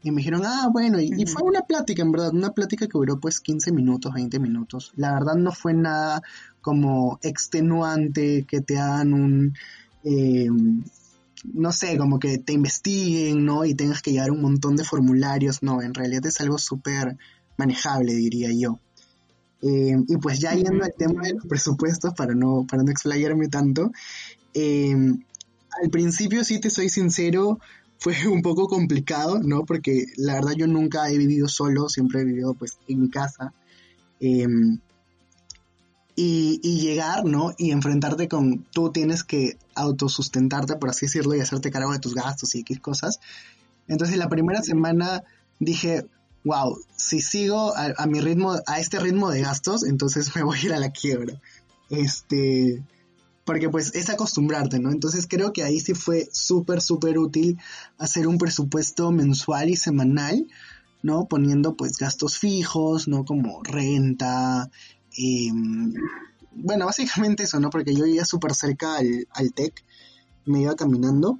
Y 0.05 0.11
me 0.11 0.19
dijeron, 0.19 0.43
ah, 0.45 0.69
bueno, 0.71 1.01
y, 1.01 1.25
fue 1.25 1.43
una 1.49 1.63
plática, 1.63 2.03
en 2.03 2.13
verdad, 2.13 2.35
una 2.35 2.51
plática 2.51 2.87
que 2.87 2.99
duró 2.99 3.19
pues 3.19 3.41
15 3.41 3.73
minutos, 3.73 4.13
20 4.13 4.39
minutos. 4.39 4.93
La 4.97 5.15
verdad 5.15 5.35
no 5.35 5.51
fue 5.51 5.73
nada 5.73 6.21
como 6.61 7.19
extenuante, 7.23 8.45
que 8.47 8.61
te 8.61 8.77
hagan 8.79 9.15
un, 9.15 9.55
eh, 10.05 10.49
no 11.53 11.73
sé, 11.73 11.99
como 11.99 12.19
que 12.19 12.39
te 12.39 12.53
investiguen, 12.53 13.45
¿no? 13.45 13.65
Y 13.65 13.75
tengas 13.75 14.03
que 14.03 14.13
llevar 14.13 14.31
un 14.31 14.43
montón 14.43 14.77
de 14.77 14.85
formularios, 14.85 15.63
no, 15.63 15.83
en 15.83 15.95
realidad 15.95 16.27
es 16.27 16.41
algo 16.41 16.59
súper 16.59 17.17
manejable, 17.57 18.15
diría 18.15 18.51
yo. 18.53 18.79
Eh, 19.63 19.97
y 20.09 20.17
pues 20.19 20.41
ya 20.41 20.53
yendo 20.55 20.85
al 20.85 20.95
tema 20.97 21.23
de 21.23 21.35
los 21.35 21.47
presupuestos, 21.47 22.15
para 22.15 22.35
no, 22.35 22.67
para 22.69 22.83
no 22.83 22.91
explayarme 22.91 23.49
tanto, 23.49 23.93
eh, 24.55 24.95
al 25.83 25.91
principio, 25.91 26.45
sí 26.45 26.61
te 26.61 26.71
soy 26.71 26.89
sincero, 26.89 27.59
fue 27.99 28.15
un 28.29 28.43
poco 28.43 28.69
complicado, 28.69 29.41
¿no? 29.43 29.65
Porque 29.65 30.07
la 30.17 30.35
verdad 30.35 30.53
yo 30.57 30.67
nunca 30.67 31.11
he 31.11 31.19
vivido 31.19 31.49
solo, 31.49 31.89
siempre 31.89 32.21
he 32.21 32.25
vivido 32.25 32.55
pues 32.55 32.79
en 32.89 33.01
mi 33.01 33.11
casa. 33.11 33.53
Y, 36.17 36.81
llegar, 36.81 37.25
¿no? 37.25 37.55
Y 37.59 37.73
enfrentarte 37.73 38.29
con, 38.29 38.65
tú 38.71 38.91
tienes 38.93 39.25
que 39.25 39.59
autosustentarte, 39.75 40.77
por 40.77 40.91
así 40.91 41.07
decirlo, 41.07 41.35
y 41.35 41.41
hacerte 41.41 41.71
cargo 41.71 41.93
de 41.93 41.99
tus 41.99 42.15
gastos 42.15 42.55
y 42.55 42.61
X 42.61 42.81
cosas. 42.81 43.21
Entonces 43.89 44.17
la 44.17 44.29
primera 44.29 44.63
semana 44.63 45.25
dije, 45.59 46.07
wow, 46.45 46.79
si 46.97 47.21
sigo 47.21 47.77
a, 47.77 47.95
a 47.97 48.07
mi 48.07 48.21
ritmo, 48.21 48.55
a 48.67 48.79
este 48.79 49.01
ritmo 49.01 49.31
de 49.31 49.43
gastos, 49.43 49.85
entonces 49.85 50.35
me 50.37 50.43
voy 50.43 50.59
a 50.59 50.65
ir 50.65 50.73
a 50.73 50.79
la 50.79 50.91
quiebra. 50.91 51.41
Este, 51.91 52.83
porque 53.45 53.69
pues 53.69 53.95
es 53.95 54.09
acostumbrarte, 54.09 54.79
¿no? 54.79 54.91
Entonces 54.91 55.27
creo 55.29 55.53
que 55.53 55.65
ahí 55.65 55.81
sí 55.81 55.95
fue 55.95 56.29
súper, 56.33 56.81
súper 56.81 57.19
útil 57.19 57.59
hacer 57.99 58.27
un 58.27 58.39
presupuesto 58.39 59.11
mensual 59.11 59.69
y 59.69 59.77
semanal, 59.77 60.47
¿no? 61.03 61.27
Poniendo 61.27 61.77
pues 61.77 61.99
gastos 61.99 62.39
fijos, 62.39 63.07
¿no? 63.09 63.25
Como 63.25 63.63
renta, 63.63 64.71
em, 65.17 65.93
bueno, 66.53 66.87
básicamente 66.87 67.45
eso, 67.45 67.61
¿no? 67.61 67.71
Porque 67.71 67.95
yo 67.95 68.07
iba 68.07 68.25
súper 68.25 68.55
cerca 68.55 68.97
al, 68.97 69.27
al 69.31 69.53
TEC, 69.53 69.85
me 70.47 70.63
iba 70.63 70.77
caminando, 70.77 71.39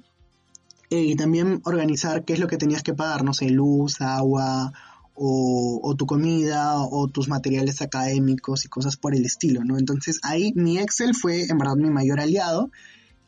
eh, 0.89 1.03
y 1.03 1.15
también 1.15 1.61
organizar 1.65 2.25
qué 2.25 2.33
es 2.33 2.39
lo 2.39 2.47
que 2.47 2.57
tenías 2.57 2.83
que 2.83 2.93
pagar, 2.93 3.23
no 3.23 3.33
sé, 3.33 3.49
luz, 3.49 4.01
agua, 4.01 4.71
o, 5.15 5.95
tu 5.97 6.05
comida 6.05 6.77
o 6.77 7.07
tus 7.07 7.29
materiales 7.29 7.81
académicos 7.81 8.65
y 8.65 8.67
cosas 8.67 8.97
por 8.97 9.15
el 9.15 9.25
estilo, 9.25 9.63
¿no? 9.63 9.77
Entonces 9.77 10.19
ahí 10.23 10.51
mi 10.55 10.77
Excel 10.77 11.15
fue 11.15 11.45
en 11.45 11.57
verdad 11.57 11.75
mi 11.75 11.89
mayor 11.89 12.19
aliado 12.19 12.69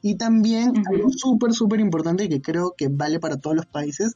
y 0.01 0.15
también 0.15 0.73
algo 0.85 1.09
súper, 1.09 1.53
súper 1.53 1.79
importante 1.79 2.27
que 2.27 2.41
creo 2.41 2.75
que 2.77 2.89
vale 2.89 3.19
para 3.19 3.37
todos 3.37 3.55
los 3.55 3.65
países 3.65 4.15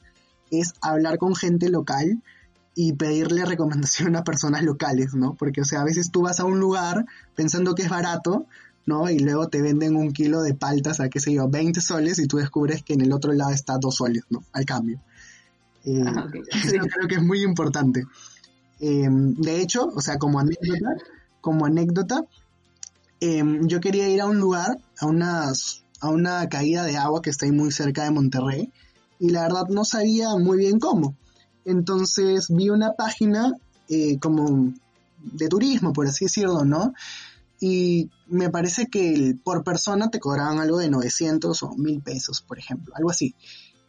es 0.50 0.74
hablar 0.82 1.16
con 1.16 1.34
gente 1.34 1.70
local 1.70 2.22
y 2.74 2.94
pedirle 2.94 3.44
recomendación 3.44 4.16
a 4.16 4.24
personas 4.24 4.62
locales, 4.62 5.14
¿no? 5.14 5.34
Porque, 5.34 5.60
o 5.60 5.64
sea, 5.64 5.80
a 5.80 5.84
veces 5.84 6.10
tú 6.10 6.22
vas 6.22 6.40
a 6.40 6.44
un 6.44 6.58
lugar 6.58 7.04
pensando 7.34 7.74
que 7.74 7.82
es 7.82 7.90
barato, 7.90 8.46
¿no? 8.86 9.10
Y 9.10 9.18
luego 9.18 9.48
te 9.48 9.60
venden 9.62 9.96
un 9.96 10.12
kilo 10.12 10.42
de 10.42 10.54
paltas 10.54 11.00
a, 11.00 11.08
qué 11.08 11.20
sé 11.20 11.32
yo, 11.32 11.48
20 11.48 11.80
soles 11.80 12.18
y 12.18 12.26
tú 12.26 12.38
descubres 12.38 12.82
que 12.82 12.94
en 12.94 13.02
el 13.02 13.12
otro 13.12 13.32
lado 13.32 13.50
está 13.50 13.78
2 13.78 13.94
soles, 13.94 14.24
¿no? 14.30 14.42
Al 14.52 14.64
cambio. 14.64 15.00
Eh, 15.84 16.02
ah, 16.06 16.28
creo 16.30 17.08
que 17.08 17.16
es 17.16 17.22
muy 17.22 17.42
importante. 17.42 18.04
Em, 18.80 19.34
de 19.34 19.60
hecho, 19.60 19.86
o 19.94 20.00
sea, 20.00 20.18
como 20.18 20.40
anécdota, 20.40 20.96
como 21.40 21.66
anécdota, 21.66 22.24
em, 23.20 23.68
yo 23.68 23.80
quería 23.80 24.08
ir 24.08 24.20
a 24.20 24.26
un 24.26 24.38
lugar, 24.38 24.78
a, 24.98 25.06
unas, 25.06 25.84
a 26.00 26.08
una 26.08 26.48
caída 26.48 26.84
de 26.84 26.96
agua 26.96 27.22
que 27.22 27.30
está 27.30 27.46
ahí 27.46 27.52
muy 27.52 27.70
cerca 27.70 28.04
de 28.04 28.10
Monterrey, 28.10 28.72
y 29.18 29.30
la 29.30 29.42
verdad 29.42 29.68
no 29.68 29.84
sabía 29.84 30.30
muy 30.36 30.58
bien 30.58 30.80
cómo. 30.80 31.14
Entonces 31.64 32.46
vi 32.48 32.70
una 32.70 32.92
página 32.92 33.54
eh, 33.88 34.18
como 34.18 34.72
de 35.22 35.48
turismo, 35.48 35.92
por 35.92 36.06
así 36.06 36.24
decirlo, 36.24 36.64
¿no? 36.64 36.94
Y 37.60 38.10
me 38.26 38.50
parece 38.50 38.86
que 38.86 39.36
por 39.44 39.62
persona 39.62 40.10
te 40.10 40.18
cobraban 40.18 40.58
algo 40.58 40.78
de 40.78 40.90
900 40.90 41.62
o 41.62 41.74
1000 41.76 42.00
pesos, 42.00 42.42
por 42.42 42.58
ejemplo, 42.58 42.92
algo 42.96 43.10
así. 43.10 43.34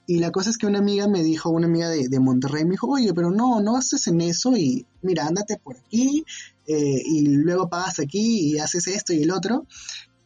Y 0.05 0.19
la 0.19 0.31
cosa 0.31 0.49
es 0.49 0.57
que 0.57 0.67
una 0.67 0.79
amiga 0.79 1.07
me 1.07 1.23
dijo, 1.23 1.49
una 1.49 1.65
amiga 1.65 1.89
de, 1.89 2.09
de 2.09 2.19
Monterrey 2.19 2.65
me 2.65 2.71
dijo, 2.71 2.87
oye, 2.87 3.13
pero 3.13 3.31
no, 3.31 3.61
no 3.61 3.77
haces 3.77 4.05
en 4.07 4.21
eso 4.21 4.55
y 4.57 4.85
mira, 5.01 5.25
ándate 5.25 5.57
por 5.57 5.77
aquí 5.77 6.25
eh, 6.67 7.01
y 7.05 7.25
luego 7.27 7.69
pagas 7.69 7.99
aquí 7.99 8.51
y 8.51 8.59
haces 8.59 8.87
esto 8.87 9.13
y 9.13 9.23
el 9.23 9.31
otro. 9.31 9.65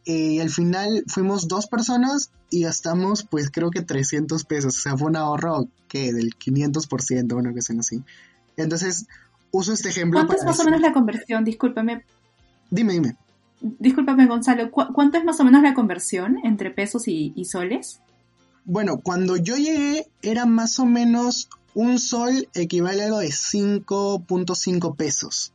Eh, 0.07 0.35
y 0.35 0.39
al 0.39 0.49
final 0.49 1.03
fuimos 1.07 1.49
dos 1.49 1.67
personas 1.67 2.31
y 2.49 2.63
gastamos 2.63 3.25
pues 3.25 3.51
creo 3.51 3.71
que 3.71 3.81
300 3.81 4.45
pesos, 4.45 4.77
o 4.77 4.79
sea, 4.79 4.95
fue 4.95 5.09
un 5.09 5.17
ahorro 5.17 5.67
que 5.89 6.13
del 6.13 6.37
500%, 6.37 7.33
una 7.33 7.51
cosa 7.51 7.73
así. 7.77 8.01
Entonces, 8.55 9.05
uso 9.51 9.73
este 9.73 9.89
ejemplo. 9.89 10.19
¿Cuánto 10.19 10.37
es 10.37 10.45
más 10.45 10.61
o 10.61 10.63
menos 10.63 10.79
la 10.79 10.93
conversión? 10.93 11.43
Discúlpame. 11.43 12.05
Dime, 12.69 12.93
dime. 12.93 13.17
Discúlpame, 13.59 14.27
Gonzalo, 14.27 14.71
¿cuánto 14.71 15.17
es 15.17 15.25
más 15.25 15.41
o 15.41 15.43
menos 15.43 15.61
la 15.61 15.73
conversión 15.73 16.37
entre 16.45 16.71
pesos 16.71 17.09
y, 17.09 17.33
y 17.35 17.43
soles? 17.43 17.99
Bueno, 18.63 18.99
cuando 18.99 19.35
yo 19.35 19.57
llegué 19.57 20.07
era 20.21 20.45
más 20.45 20.79
o 20.79 20.85
menos 20.85 21.49
un 21.73 21.99
sol 21.99 22.47
equivale 22.53 23.01
a 23.01 23.05
algo 23.07 23.19
de 23.19 23.27
5.5 23.27 24.95
pesos. 24.95 25.51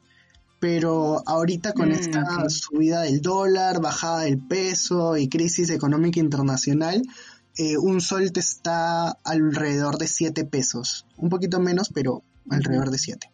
Pero 0.62 1.24
ahorita 1.26 1.72
con 1.72 1.88
mm, 1.88 1.92
esta 1.92 2.48
subida 2.48 3.00
del 3.00 3.20
dólar, 3.20 3.80
bajada 3.80 4.20
del 4.20 4.38
peso 4.38 5.16
y 5.16 5.28
crisis 5.28 5.70
económica 5.70 6.20
internacional, 6.20 7.02
eh, 7.58 7.76
un 7.78 8.00
sol 8.00 8.30
te 8.30 8.38
está 8.38 9.10
alrededor 9.24 9.98
de 9.98 10.06
7 10.06 10.44
pesos. 10.44 11.04
Un 11.16 11.30
poquito 11.30 11.58
menos, 11.58 11.90
pero 11.92 12.22
alrededor 12.48 12.90
de 12.92 12.98
7. 12.98 13.28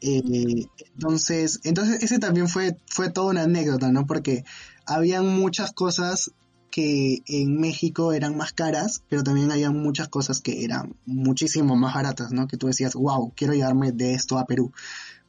Eh, 0.00 0.66
entonces, 0.94 1.58
entonces 1.64 2.04
ese 2.04 2.20
también 2.20 2.46
fue, 2.46 2.76
fue 2.86 3.10
toda 3.10 3.32
una 3.32 3.42
anécdota, 3.42 3.90
¿no? 3.90 4.06
Porque 4.06 4.44
habían 4.86 5.26
muchas 5.26 5.72
cosas 5.72 6.30
que 6.70 7.24
en 7.26 7.58
México 7.58 8.12
eran 8.12 8.36
más 8.36 8.52
caras, 8.52 9.02
pero 9.08 9.24
también 9.24 9.50
había 9.50 9.72
muchas 9.72 10.08
cosas 10.08 10.40
que 10.40 10.64
eran 10.64 10.94
muchísimo 11.04 11.74
más 11.74 11.94
baratas, 11.94 12.30
¿no? 12.30 12.46
Que 12.46 12.56
tú 12.56 12.68
decías, 12.68 12.94
wow, 12.94 13.32
quiero 13.34 13.54
llevarme 13.54 13.90
de 13.90 14.14
esto 14.14 14.38
a 14.38 14.46
Perú. 14.46 14.70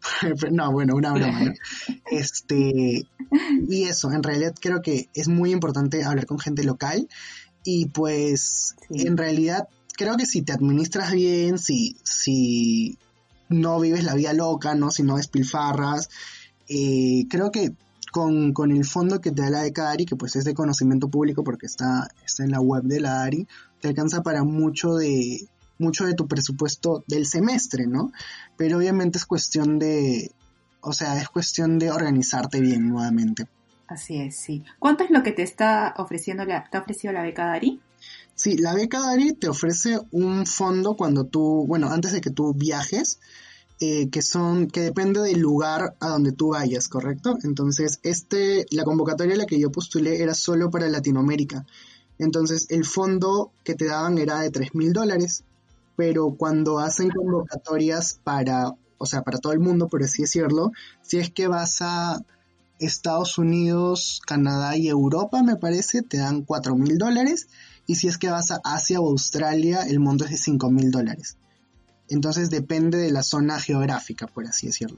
no, 0.51 0.71
bueno, 0.71 0.95
una 0.95 1.13
broma, 1.13 1.39
¿no? 1.45 1.53
Este, 2.11 3.07
y 3.69 3.83
eso, 3.83 4.11
en 4.11 4.23
realidad 4.23 4.53
creo 4.59 4.81
que 4.81 5.09
es 5.13 5.27
muy 5.27 5.51
importante 5.51 6.03
hablar 6.03 6.25
con 6.25 6.39
gente 6.39 6.63
local 6.63 7.07
y 7.63 7.87
pues 7.87 8.75
en 8.89 9.17
realidad 9.17 9.67
creo 9.95 10.17
que 10.17 10.25
si 10.25 10.41
te 10.41 10.51
administras 10.51 11.11
bien, 11.11 11.57
si, 11.57 11.97
si 12.03 12.97
no 13.49 13.79
vives 13.79 14.03
la 14.03 14.15
vida 14.15 14.33
loca, 14.33 14.75
¿no? 14.75 14.91
Si 14.91 15.03
no 15.03 15.17
despilfarras, 15.17 16.09
eh, 16.67 17.25
creo 17.29 17.51
que 17.51 17.73
con, 18.11 18.51
con, 18.53 18.71
el 18.71 18.83
fondo 18.83 19.21
que 19.21 19.31
te 19.31 19.41
da 19.41 19.49
la 19.49 19.61
beca 19.61 19.89
ARI, 19.89 20.05
que 20.05 20.15
pues 20.15 20.35
es 20.35 20.43
de 20.43 20.53
conocimiento 20.53 21.07
público 21.07 21.43
porque 21.43 21.65
está, 21.65 22.09
está 22.25 22.43
en 22.43 22.51
la 22.51 22.59
web 22.59 22.83
de 22.83 22.99
la 22.99 23.21
ARI, 23.23 23.47
te 23.79 23.87
alcanza 23.87 24.21
para 24.21 24.43
mucho 24.43 24.95
de, 24.95 25.47
mucho 25.81 26.05
de 26.05 26.13
tu 26.13 26.27
presupuesto 26.27 27.03
del 27.07 27.25
semestre, 27.25 27.87
¿no? 27.87 28.11
Pero 28.55 28.77
obviamente 28.77 29.17
es 29.17 29.25
cuestión 29.25 29.79
de, 29.79 30.31
o 30.81 30.93
sea, 30.93 31.19
es 31.19 31.29
cuestión 31.29 31.79
de 31.79 31.91
organizarte 31.91 32.61
bien 32.61 32.87
nuevamente. 32.87 33.47
Así 33.87 34.17
es, 34.17 34.37
sí. 34.37 34.63
¿Cuánto 34.79 35.03
es 35.03 35.09
lo 35.09 35.21
que 35.21 35.33
te 35.33 35.41
está 35.43 35.93
ofreciendo 35.97 36.45
la, 36.45 36.63
te 36.69 36.77
ha 36.77 36.81
ofrecido 36.81 37.11
la 37.11 37.23
beca 37.23 37.47
Dari? 37.47 37.81
Sí, 38.35 38.57
la 38.57 38.73
beca 38.73 39.01
Dari 39.01 39.33
te 39.33 39.49
ofrece 39.49 39.99
un 40.11 40.45
fondo 40.45 40.95
cuando 40.95 41.25
tú, 41.25 41.65
bueno, 41.67 41.89
antes 41.89 42.13
de 42.13 42.21
que 42.21 42.29
tú 42.29 42.53
viajes, 42.53 43.19
eh, 43.81 44.09
que 44.09 44.21
son, 44.21 44.67
que 44.67 44.81
depende 44.81 45.21
del 45.21 45.39
lugar 45.39 45.95
a 45.99 46.07
donde 46.09 46.31
tú 46.31 46.49
vayas, 46.49 46.87
¿correcto? 46.87 47.37
Entonces, 47.43 47.99
este, 48.03 48.65
la 48.69 48.83
convocatoria 48.83 49.33
a 49.33 49.39
la 49.39 49.45
que 49.45 49.59
yo 49.59 49.71
postulé 49.71 50.21
era 50.21 50.35
solo 50.35 50.69
para 50.69 50.87
Latinoamérica. 50.87 51.65
Entonces, 52.19 52.67
el 52.69 52.85
fondo 52.85 53.51
que 53.63 53.73
te 53.73 53.85
daban 53.85 54.19
era 54.19 54.39
de 54.39 54.51
3 54.51 54.75
mil 54.75 54.93
dólares, 54.93 55.43
pero 56.01 56.33
cuando 56.35 56.79
hacen 56.79 57.11
convocatorias 57.11 58.19
para, 58.23 58.73
o 58.97 59.05
sea, 59.05 59.21
para 59.21 59.37
todo 59.37 59.53
el 59.53 59.59
mundo, 59.59 59.87
por 59.87 60.01
así 60.01 60.23
decirlo, 60.23 60.71
si 61.03 61.19
es 61.19 61.29
que 61.29 61.47
vas 61.47 61.79
a 61.83 62.25
Estados 62.79 63.37
Unidos, 63.37 64.19
Canadá 64.25 64.75
y 64.75 64.87
Europa, 64.87 65.43
me 65.43 65.57
parece, 65.57 66.01
te 66.01 66.17
dan 66.17 66.41
4 66.41 66.75
mil 66.75 66.97
dólares. 66.97 67.49
Y 67.85 67.97
si 67.97 68.07
es 68.07 68.17
que 68.17 68.31
vas 68.31 68.49
a 68.49 68.59
Asia 68.63 68.99
o 68.99 69.09
Australia, 69.09 69.83
el 69.83 69.99
monto 69.99 70.25
es 70.25 70.31
de 70.31 70.37
5 70.37 70.71
mil 70.71 70.89
dólares. 70.89 71.37
Entonces 72.09 72.49
depende 72.49 72.97
de 72.97 73.11
la 73.11 73.21
zona 73.21 73.59
geográfica, 73.59 74.25
por 74.25 74.47
así 74.47 74.65
decirlo. 74.65 74.97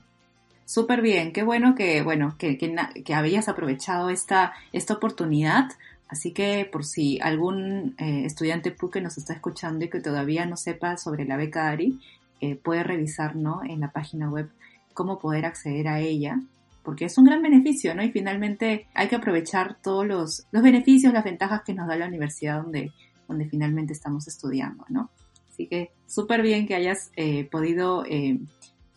Súper 0.63 1.01
bien, 1.01 1.33
qué 1.33 1.43
bueno 1.43 1.75
que, 1.75 2.01
bueno, 2.01 2.37
que, 2.39 2.57
que, 2.57 3.13
habías 3.13 3.49
aprovechado 3.49 4.09
esta, 4.09 4.53
esta 4.71 4.93
oportunidad. 4.93 5.65
Así 6.13 6.31
que 6.31 6.69
por 6.71 6.85
si 6.85 7.19
algún 7.21 7.95
eh, 7.97 8.23
estudiante 8.23 8.69
PU 8.69 8.91
que 8.91 9.01
nos 9.01 9.17
está 9.17 9.33
escuchando 9.33 9.83
y 9.83 9.89
que 9.89 9.99
todavía 9.99 10.45
no 10.45 10.57
sepa 10.57 10.95
sobre 10.95 11.25
la 11.25 11.37
beca 11.37 11.69
ARI, 11.69 11.99
eh, 12.39 12.55
puede 12.55 12.83
revisar 12.83 13.35
¿no? 13.35 13.61
en 13.63 13.79
la 13.79 13.91
página 13.91 14.29
web 14.29 14.47
cómo 14.93 15.17
poder 15.17 15.47
acceder 15.47 15.87
a 15.87 16.01
ella 16.01 16.39
porque 16.83 17.05
es 17.05 17.17
un 17.17 17.23
gran 17.23 17.41
beneficio, 17.41 17.95
¿no? 17.95 18.03
Y 18.03 18.11
finalmente 18.11 18.87
hay 18.93 19.07
que 19.07 19.15
aprovechar 19.15 19.77
todos 19.81 20.05
los, 20.05 20.45
los 20.51 20.61
beneficios, 20.61 21.13
las 21.13 21.23
ventajas 21.23 21.63
que 21.63 21.73
nos 21.73 21.87
da 21.87 21.95
la 21.95 22.07
universidad 22.07 22.61
donde, 22.61 22.91
donde 23.27 23.45
finalmente 23.45 23.93
estamos 23.93 24.27
estudiando, 24.27 24.85
¿no? 24.89 25.09
Así 25.49 25.65
que 25.65 25.91
súper 26.05 26.41
bien 26.41 26.67
que 26.67 26.75
hayas 26.75 27.09
eh, 27.15 27.45
podido, 27.45 28.03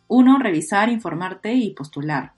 uno, 0.08 0.38
revisar, 0.38 0.90
informarte 0.90 1.54
y 1.54 1.70
postular. 1.70 2.32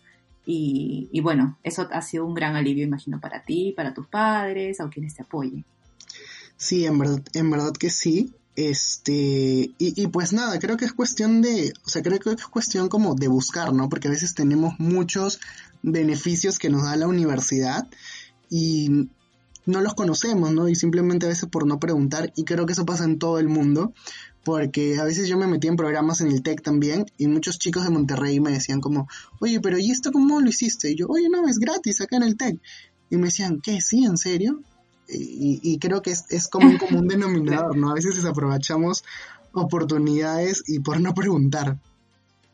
Y, 0.51 1.11
y, 1.13 1.21
bueno, 1.21 1.59
eso 1.63 1.87
ha 1.93 2.01
sido 2.01 2.25
un 2.25 2.33
gran 2.33 2.57
alivio, 2.57 2.83
imagino, 2.83 3.21
para 3.21 3.43
ti, 3.43 3.75
para 3.77 3.93
tus 3.93 4.07
padres, 4.07 4.81
o 4.81 4.89
quienes 4.89 5.15
te 5.15 5.23
apoyen. 5.23 5.67
Sí, 6.57 6.87
en 6.87 6.99
verdad, 6.99 7.23
en 7.35 7.51
verdad 7.51 7.73
que 7.73 7.91
sí. 7.91 8.33
Este, 8.57 9.13
y, 9.13 9.75
y, 9.79 10.07
pues 10.07 10.33
nada, 10.33 10.59
creo 10.59 10.79
que 10.79 10.87
es 10.87 10.95
cuestión 10.95 11.43
de, 11.43 11.75
o 11.85 11.89
sea, 11.91 12.01
creo 12.01 12.19
que 12.19 12.31
es 12.31 12.47
cuestión 12.47 12.89
como 12.89 13.15
de 13.15 13.29
buscar, 13.29 13.75
¿no? 13.75 13.91
Porque 13.91 14.09
a 14.09 14.11
veces 14.11 14.35
tenemos 14.35 14.73
muchos 14.79 15.39
beneficios 15.83 16.59
que 16.59 16.71
nos 16.71 16.85
da 16.85 16.97
la 16.97 17.09
universidad 17.09 17.87
y 18.49 19.11
no 19.67 19.83
los 19.83 19.93
conocemos, 19.93 20.51
¿no? 20.51 20.67
Y 20.71 20.75
simplemente 20.77 21.27
a 21.27 21.29
veces 21.29 21.47
por 21.51 21.67
no 21.67 21.79
preguntar, 21.79 22.33
y 22.35 22.45
creo 22.45 22.65
que 22.65 22.73
eso 22.73 22.87
pasa 22.87 23.05
en 23.05 23.19
todo 23.19 23.39
el 23.39 23.49
mundo, 23.49 23.93
porque 24.49 24.99
a 24.99 25.05
veces 25.05 25.29
yo 25.29 25.37
me 25.37 25.47
metí 25.47 25.69
en 25.69 25.77
programas 25.77 26.23
en 26.23 26.29
el 26.29 26.43
TEC 26.43 26.63
también 26.63 27.05
y 27.19 27.27
muchos 27.27 27.59
chicos 27.59 27.85
de 27.85 27.91
Monterrey 27.91 28.41
me 28.41 28.51
decían 28.51 28.81
como, 28.81 29.07
oye, 29.41 29.61
pero 29.61 29.77
¿y 29.77 29.91
esto 29.91 30.11
cómo 30.11 30.41
lo 30.41 30.49
hiciste? 30.49 30.91
Y 30.91 30.95
yo, 30.95 31.07
oye, 31.07 31.29
no, 31.29 31.47
es 31.47 31.59
gratis 31.59 32.01
acá 32.01 32.17
en 32.17 32.23
el 32.23 32.39
TEC. 32.39 32.59
Y 33.11 33.17
me 33.19 33.27
decían, 33.27 33.61
¿qué? 33.61 33.83
¿Sí? 33.83 34.07
¿En 34.07 34.17
serio? 34.17 34.63
y, 35.07 35.79
creo 35.79 36.01
que 36.01 36.13
es, 36.13 36.49
como 36.49 36.67
un 36.67 36.79
común 36.79 37.09
denominador, 37.09 37.77
¿no? 37.77 37.91
A 37.91 37.95
veces 37.95 38.17
desaprovechamos 38.17 39.05
oportunidades 39.53 40.65
y 40.67 40.81
por 40.81 40.99
no 40.99 41.13
preguntar. 41.13 41.77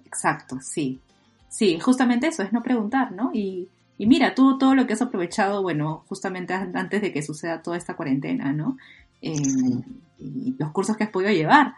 Exacto, 0.04 0.58
sí. 0.60 1.00
Sí, 1.48 1.78
justamente 1.78 2.26
eso, 2.26 2.42
es 2.42 2.52
no 2.52 2.60
preguntar, 2.64 3.12
¿no? 3.12 3.30
Y, 3.32 3.68
y 3.98 4.06
mira, 4.06 4.34
tú 4.34 4.58
todo 4.58 4.74
lo 4.74 4.88
que 4.88 4.94
has 4.94 5.02
aprovechado, 5.02 5.62
bueno, 5.62 6.02
justamente 6.08 6.54
antes 6.54 7.00
de 7.00 7.12
que 7.12 7.22
suceda 7.22 7.62
toda 7.62 7.76
esta 7.76 7.94
cuarentena, 7.94 8.52
¿no? 8.52 8.78
Em, 9.24 9.82
y 10.18 10.54
los 10.58 10.70
cursos 10.72 10.96
que 10.96 11.04
has 11.04 11.10
podido 11.10 11.32
llevar. 11.32 11.74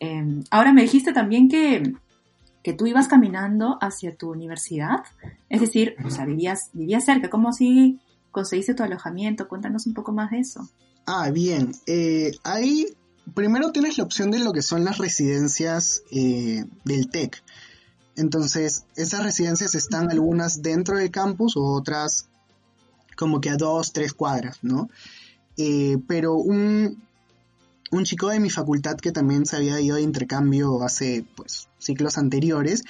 Em, 0.00 0.42
ahora 0.50 0.72
me 0.72 0.80
dijiste 0.80 1.12
también 1.12 1.48
que, 1.48 1.94
que 2.62 2.72
tú 2.72 2.86
ibas 2.86 3.06
caminando 3.06 3.78
hacia 3.82 4.16
tu 4.16 4.30
universidad, 4.30 5.04
es 5.50 5.60
decir, 5.60 5.94
o 6.04 6.10
sea, 6.10 6.24
vivías, 6.24 6.70
vivías 6.72 7.04
cerca, 7.04 7.28
como 7.28 7.52
si 7.52 8.00
conseguiste 8.30 8.74
tu 8.74 8.82
alojamiento? 8.82 9.46
Cuéntanos 9.46 9.86
un 9.86 9.92
poco 9.92 10.12
más 10.12 10.30
de 10.30 10.38
eso. 10.38 10.68
Ah, 11.06 11.30
bien. 11.30 11.72
Eh, 11.86 12.32
ahí 12.44 12.86
primero 13.34 13.72
tienes 13.72 13.98
la 13.98 14.04
opción 14.04 14.30
de 14.30 14.38
lo 14.38 14.52
que 14.52 14.62
son 14.62 14.84
las 14.84 14.96
residencias 14.96 16.02
eh, 16.10 16.64
del 16.84 17.10
TEC. 17.10 17.42
Entonces, 18.16 18.86
esas 18.96 19.22
residencias 19.22 19.74
están 19.74 20.10
algunas 20.10 20.62
dentro 20.62 20.96
del 20.96 21.10
campus 21.10 21.58
o 21.58 21.62
otras 21.62 22.28
como 23.16 23.40
que 23.40 23.50
a 23.50 23.56
dos, 23.56 23.92
tres 23.92 24.14
cuadras, 24.14 24.58
¿no? 24.62 24.88
Eh, 25.56 25.98
pero 26.06 26.34
un, 26.34 27.02
un 27.90 28.04
chico 28.04 28.28
de 28.28 28.40
mi 28.40 28.50
facultad 28.50 28.96
que 28.96 29.12
también 29.12 29.46
se 29.46 29.56
había 29.56 29.80
ido 29.80 29.96
de 29.96 30.02
intercambio 30.02 30.82
hace 30.82 31.24
pues 31.34 31.68
ciclos 31.78 32.18
anteriores, 32.18 32.84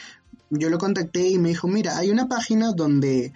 yo 0.51 0.71
lo 0.71 0.79
contacté 0.79 1.29
y 1.29 1.39
me 1.39 1.51
dijo, 1.51 1.69
mira, 1.69 1.97
hay 1.99 2.11
una 2.11 2.29
página 2.29 2.73
donde 2.73 3.33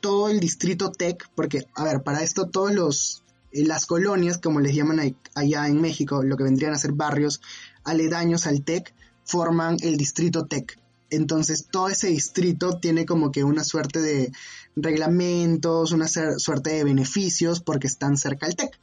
todo 0.00 0.28
el 0.28 0.40
distrito 0.40 0.90
tech, 0.90 1.28
porque, 1.34 1.66
a 1.74 1.84
ver, 1.84 2.02
para 2.02 2.22
esto 2.22 2.48
todos 2.48 2.72
los, 2.72 3.22
eh, 3.52 3.64
las 3.64 3.86
colonias, 3.86 4.38
como 4.38 4.60
les 4.60 4.74
llaman 4.74 5.16
allá 5.34 5.66
en 5.68 5.80
México, 5.80 6.22
lo 6.22 6.36
que 6.36 6.44
vendrían 6.44 6.74
a 6.74 6.78
ser 6.78 6.92
barrios 6.92 7.40
aledaños 7.84 8.46
al 8.46 8.62
tech, 8.62 8.94
forman 9.24 9.78
el 9.80 9.96
distrito 9.96 10.44
tech. 10.44 10.78
Entonces 11.10 11.68
todo 11.70 11.88
ese 11.88 12.08
distrito 12.08 12.78
tiene 12.78 13.06
como 13.06 13.30
que 13.30 13.44
una 13.44 13.64
suerte 13.64 14.00
de 14.00 14.32
reglamentos, 14.76 15.92
una 15.92 16.08
suerte 16.08 16.70
de 16.70 16.84
beneficios 16.84 17.60
porque 17.60 17.86
están 17.86 18.16
cerca 18.16 18.46
al 18.46 18.56
tech. 18.56 18.78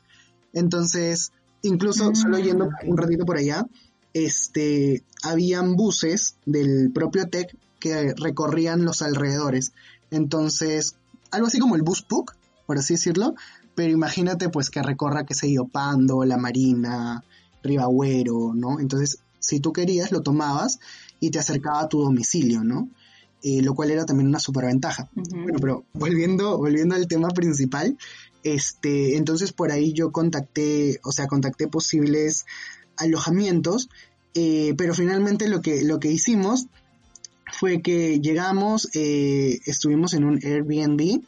Entonces, 0.54 1.32
incluso 1.62 2.14
solo 2.16 2.38
mm, 2.38 2.42
yendo 2.42 2.70
un 2.86 2.98
ratito 2.98 3.26
por 3.26 3.38
allá, 3.38 3.66
este, 4.14 5.04
habían 5.24 5.76
buses 5.76 6.36
del 6.46 6.92
propio 6.94 7.30
tech 7.30 7.56
que 7.80 8.14
recorrían 8.14 8.86
los 8.86 9.02
alrededores. 9.02 9.74
Entonces, 10.12 10.96
algo 11.32 11.48
así 11.48 11.60
como 11.60 11.76
el 11.76 11.82
bus 11.82 12.06
book, 12.08 12.34
por 12.66 12.78
así 12.78 12.94
decirlo, 12.94 13.36
pero 13.76 13.92
imagínate 13.92 14.50
pues 14.50 14.70
que 14.70 14.82
recorra, 14.82 15.26
que 15.26 15.34
sé 15.34 15.52
yo, 15.52 15.66
Pando, 15.66 16.24
La 16.26 16.38
Marina, 16.38 17.24
Ribagüero, 17.64 18.54
¿no? 18.54 18.80
Entonces, 18.80 19.20
si 19.40 19.60
tú 19.60 19.74
querías, 19.74 20.12
lo 20.12 20.22
tomabas 20.22 20.80
y 21.20 21.32
te 21.32 21.40
acercaba 21.40 21.82
a 21.82 21.90
tu 21.90 22.02
domicilio, 22.02 22.64
¿no? 22.64 22.90
Eh, 23.44 23.64
lo 23.64 23.74
cual 23.74 23.90
era 23.90 24.06
también 24.06 24.28
una 24.28 24.40
superventaja. 24.40 25.10
Bueno, 25.16 25.58
pero 25.60 25.84
volviendo, 25.94 26.60
volviendo 26.60 26.94
al 26.94 27.08
tema 27.08 27.30
principal, 27.30 27.98
este, 28.44 29.18
entonces 29.18 29.52
por 29.52 29.72
ahí 29.72 29.94
yo 29.94 30.12
contacté, 30.12 31.00
o 31.04 31.12
sea, 31.12 31.28
contacté 31.28 31.68
posibles 31.68 32.46
alojamientos, 32.98 33.90
eh, 34.34 34.74
pero 34.78 34.94
finalmente 34.94 35.48
lo 35.48 35.62
que, 35.62 35.84
lo 35.84 36.00
que 36.00 36.12
hicimos 36.12 36.68
fue 37.52 37.82
que 37.82 38.20
llegamos, 38.20 38.90
eh, 38.94 39.60
estuvimos 39.66 40.14
en 40.14 40.24
un 40.24 40.40
Airbnb 40.44 41.22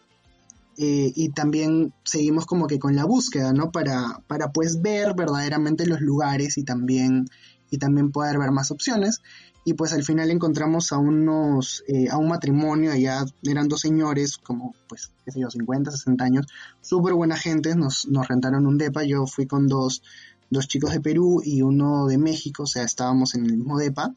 eh, 0.77 1.11
y 1.15 1.29
también 1.29 1.93
seguimos 2.03 2.45
como 2.45 2.67
que 2.67 2.79
con 2.79 2.95
la 2.95 3.05
búsqueda, 3.05 3.53
¿no? 3.53 3.71
Para, 3.71 4.21
para 4.27 4.51
pues 4.51 4.81
ver 4.81 5.13
verdaderamente 5.15 5.85
los 5.85 6.01
lugares 6.01 6.57
y 6.57 6.63
también, 6.63 7.27
y 7.69 7.77
también 7.77 8.11
poder 8.11 8.39
ver 8.39 8.51
más 8.51 8.71
opciones. 8.71 9.21
Y 9.65 9.73
pues 9.73 9.93
al 9.93 10.03
final 10.03 10.29
encontramos 10.29 10.91
a 10.91 10.97
unos, 10.97 11.83
eh, 11.87 12.09
a 12.09 12.17
un 12.17 12.27
matrimonio, 12.27 12.91
allá 12.91 13.25
eran 13.43 13.69
dos 13.69 13.81
señores, 13.81 14.37
como 14.37 14.75
pues, 14.89 15.11
qué 15.23 15.31
sé 15.31 15.39
yo, 15.39 15.49
50, 15.49 15.91
60 15.91 16.23
años, 16.23 16.47
súper 16.81 17.13
buena 17.13 17.37
gente, 17.37 17.75
nos, 17.75 18.07
nos 18.07 18.27
rentaron 18.27 18.65
un 18.65 18.77
depa, 18.77 19.03
yo 19.03 19.25
fui 19.25 19.45
con 19.45 19.67
dos, 19.67 20.03
dos 20.49 20.67
chicos 20.67 20.91
de 20.91 20.99
Perú 20.99 21.41
y 21.43 21.61
uno 21.61 22.07
de 22.07 22.17
México, 22.17 22.63
o 22.63 22.67
sea, 22.67 22.83
estábamos 22.83 23.35
en 23.35 23.45
el 23.45 23.57
mismo 23.57 23.77
depa. 23.77 24.13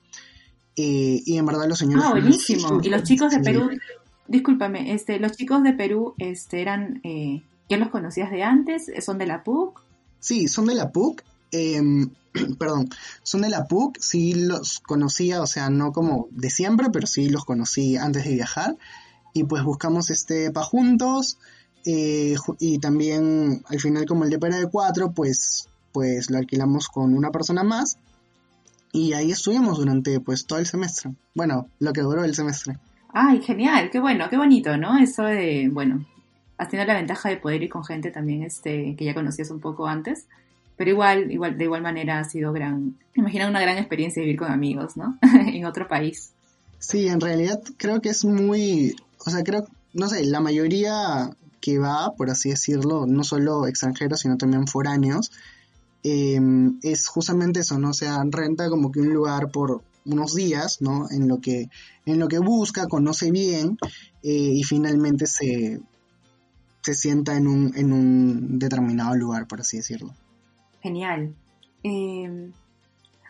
Eh, 0.77 1.23
y 1.25 1.39
en 1.39 1.47
verdad 1.47 1.69
los 1.69 1.79
señores... 1.79 2.05
Ah, 2.07 2.11
buenísimo. 2.11 2.81
Y 2.83 2.91
los 2.91 3.05
chicos 3.05 3.31
de 3.31 3.39
Perú, 3.41 3.71
discúlpame, 4.27 4.93
este, 4.93 5.19
los 5.19 5.33
chicos 5.33 5.63
de 5.63 5.73
Perú 5.73 6.15
este, 6.19 6.61
eran, 6.61 7.01
eh, 7.05 7.43
¿ya 7.69 7.79
los 7.79 7.89
conocías 7.89 8.31
de 8.31 8.43
antes? 8.43 8.91
¿Son 9.01 9.17
de 9.17 9.27
la 9.27 9.43
PUC? 9.43 9.81
Sí, 10.19 10.49
son 10.49 10.67
de 10.67 10.75
la 10.75 10.91
PUC. 10.91 11.23
Em, 11.57 12.11
perdón, 12.59 12.89
son 13.23 13.43
de 13.43 13.49
la 13.49 13.67
PUC, 13.67 13.99
sí 14.01 14.35
los 14.35 14.81
conocía, 14.81 15.43
o 15.43 15.47
sea, 15.47 15.71
no 15.71 15.93
como 15.93 16.29
de 16.31 16.51
siempre, 16.51 16.89
pero 16.91 17.07
sí 17.07 17.29
los 17.29 17.45
conocí 17.45 17.97
antes 17.97 18.25
de 18.25 18.35
viajar. 18.35 18.77
Y 19.33 19.45
pues 19.45 19.63
buscamos 19.65 20.11
este 20.11 20.51
pa 20.51 20.63
juntos. 20.63 21.39
Eh, 21.85 22.35
y 22.59 22.79
también 22.79 23.63
al 23.69 23.81
final 23.81 24.07
como 24.07 24.25
el 24.25 24.31
de 24.31 24.39
era 24.45 24.59
de 24.59 24.69
cuatro, 24.69 25.13
pues, 25.13 25.69
pues 25.93 26.31
lo 26.31 26.39
alquilamos 26.39 26.89
con 26.89 27.15
una 27.15 27.31
persona 27.31 27.63
más 27.63 27.99
y 28.97 29.13
ahí 29.13 29.31
estuvimos 29.31 29.79
durante 29.79 30.21
pues 30.21 30.47
todo 30.47 30.59
el 30.59 30.67
semestre. 30.67 31.13
Bueno, 31.35 31.69
lo 31.81 31.93
que 31.93 32.01
duró 32.01 32.25
el 32.25 32.35
semestre. 32.35 32.79
Ay, 33.13 33.43
genial, 33.43 33.91
qué 33.91 34.01
bueno, 34.01 34.29
qué 34.31 34.39
bonito, 34.39 34.77
¿no? 34.79 34.99
Eso 34.99 35.25
de, 35.25 35.69
bueno, 35.71 36.07
has 36.57 36.69
tenido 36.69 36.87
la 36.87 36.95
ventaja 36.95 37.29
de 37.29 37.37
poder 37.37 37.63
ir 37.63 37.69
con 37.69 37.85
gente 37.85 38.11
también 38.11 38.43
este, 38.43 38.97
que 38.97 39.05
ya 39.05 39.15
conocías 39.15 39.51
un 39.51 39.61
poco 39.61 39.87
antes, 39.87 40.27
pero 40.77 40.91
igual, 40.91 41.31
igual, 41.33 41.57
de 41.57 41.65
igual 41.65 41.83
manera 41.83 42.21
ha 42.21 42.25
sido 42.25 42.53
gran, 42.53 42.97
imagina 43.15 43.49
una 43.49 43.61
gran 43.61 43.79
experiencia 43.79 44.23
vivir 44.23 44.39
con 44.39 44.53
amigos, 44.53 44.97
¿no? 44.97 45.19
en 45.23 45.65
otro 45.65 45.89
país. 45.89 46.33
Sí, 46.79 47.09
en 47.09 47.21
realidad 47.21 47.63
creo 47.79 48.01
que 48.01 48.11
es 48.11 48.25
muy, 48.25 48.95
o 49.25 49.31
sea, 49.31 49.43
creo, 49.43 49.67
no 49.95 50.09
sé, 50.09 50.25
la 50.25 50.41
mayoría 50.41 51.31
que 51.61 51.79
va, 51.79 52.13
por 52.15 52.31
así 52.31 52.51
decirlo, 52.51 53.07
no 53.07 53.25
solo 53.25 53.67
extranjeros, 53.67 54.21
sino 54.21 54.37
también 54.37 54.67
foráneos, 54.67 55.33
em, 56.03 56.79
es 56.83 57.09
justamente 57.09 57.61
eso, 57.61 57.79
¿no? 57.79 57.91
O 57.91 57.95
sea, 57.95 58.23
renta 58.31 58.69
como 58.69 58.93
que 58.93 59.01
un 59.01 59.13
lugar 59.13 59.51
por 59.51 59.83
unos 60.05 60.35
días, 60.35 60.81
¿no? 60.81 61.09
En 61.11 61.27
lo 61.27 61.41
que, 61.41 61.69
en 62.05 62.19
lo 62.19 62.29
que 62.29 62.39
busca, 62.39 62.87
conoce 62.87 63.31
bien 63.31 63.79
eh, 64.23 64.53
y 64.55 64.63
finalmente 64.63 65.27
se, 65.27 65.81
se 66.83 66.95
sienta 66.95 67.37
en 67.37 67.49
un, 67.49 67.73
en 67.75 67.93
un 67.93 68.59
determinado 68.59 69.17
lugar, 69.17 69.49
por 69.49 69.61
así 69.61 69.79
decirlo. 69.79 70.15
Genial. 70.83 71.35
Em, 71.83 72.53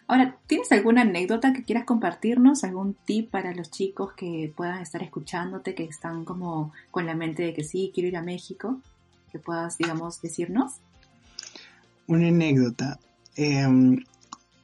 ahora, 0.07 0.39
¿tienes 0.47 0.71
alguna 0.73 1.03
anécdota 1.03 1.53
que 1.53 1.65
quieras 1.65 1.85
compartirnos? 1.85 2.65
¿Algún 2.65 2.95
tip 3.05 3.31
para 3.31 3.55
los 3.55 3.71
chicos 3.71 4.13
que 4.15 4.53
puedan 4.57 4.81
estar 4.81 5.03
escuchándote, 5.03 5.75
que 5.75 5.85
están 5.85 6.25
como 6.25 6.73
con 6.91 7.07
la 7.07 7.15
mente 7.15 7.43
de 7.43 7.55
que 7.55 7.65
sí, 7.65 7.91
quiero 7.95 8.09
ir 8.09 8.17
a 8.17 8.23
México? 8.23 8.81
Que 9.33 9.39
puedas, 9.39 9.79
digamos, 9.79 10.21
decirnos. 10.23 10.75
Una 12.07 12.29
anécdota. 12.29 12.99
Em, 13.35 13.99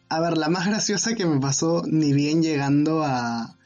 a 0.09 0.21
ver, 0.21 0.39
la 0.39 0.49
más 0.49 0.67
graciosa 0.67 1.15
que 1.15 1.27
me 1.27 1.41
pasó 1.41 1.83
ni 1.87 2.13
bien 2.13 2.43
llegando 2.43 3.03
a, 3.03 3.57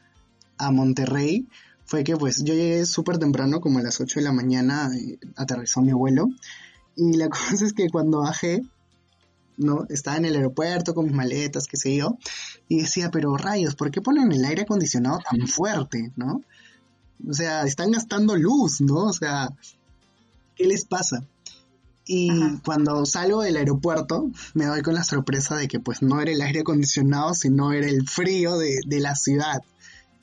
a 0.57 0.71
Monterrey 0.71 1.47
fue 1.87 2.03
que 2.03 2.17
pues 2.17 2.43
yo 2.43 2.53
llegué 2.53 2.85
súper 2.85 3.17
temprano, 3.17 3.61
como 3.61 3.79
a 3.79 3.81
las 3.81 3.99
8 4.01 4.19
de 4.19 4.25
la 4.25 4.33
mañana, 4.33 4.91
aterrizó 5.37 5.81
mi 5.81 5.93
vuelo. 5.93 6.27
Y 6.95 7.15
la 7.15 7.29
cosa 7.29 7.65
es 7.65 7.73
que 7.73 7.89
cuando 7.89 8.19
bajé, 8.19 8.61
¿no? 9.57 9.85
Estaba 9.89 10.17
en 10.17 10.25
el 10.25 10.35
aeropuerto 10.35 10.93
con 10.93 11.05
mis 11.05 11.13
maletas, 11.13 11.65
qué 11.67 11.77
sé 11.77 11.95
yo, 11.95 12.17
y 12.67 12.81
decía, 12.81 13.11
pero 13.11 13.35
rayos, 13.35 13.75
¿por 13.75 13.91
qué 13.91 14.01
ponen 14.01 14.31
el 14.31 14.45
aire 14.45 14.61
acondicionado 14.63 15.19
tan 15.29 15.47
fuerte, 15.47 16.11
¿no? 16.15 16.41
O 17.27 17.33
sea, 17.33 17.63
están 17.63 17.91
gastando 17.91 18.35
luz, 18.35 18.79
¿no? 18.81 19.05
O 19.05 19.13
sea, 19.13 19.49
¿qué 20.55 20.65
les 20.65 20.85
pasa? 20.85 21.23
Y 22.05 22.29
cuando 22.63 23.05
salgo 23.05 23.41
del 23.41 23.57
aeropuerto, 23.57 24.29
me 24.53 24.65
doy 24.65 24.81
con 24.81 24.93
la 24.93 25.03
sorpresa 25.03 25.57
de 25.57 25.67
que 25.67 25.81
pues 25.81 26.01
no 26.01 26.21
era 26.21 26.31
el 26.31 26.41
aire 26.41 26.61
acondicionado, 26.61 27.33
sino 27.33 27.73
era 27.73 27.87
el 27.87 28.07
frío 28.07 28.57
de, 28.57 28.99
la 28.99 29.13
ciudad. 29.15 29.61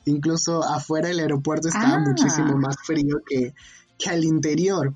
Incluso 0.07 0.65
afuera 0.65 1.09
del 1.09 1.21
aeropuerto 1.21 1.69
estaba 1.69 1.97
ah. 1.97 2.05
muchísimo 2.07 2.57
más 2.57 2.77
frío 2.83 3.21
que, 3.29 3.53
que 3.99 4.11
al 4.11 4.25
interior. 4.25 4.95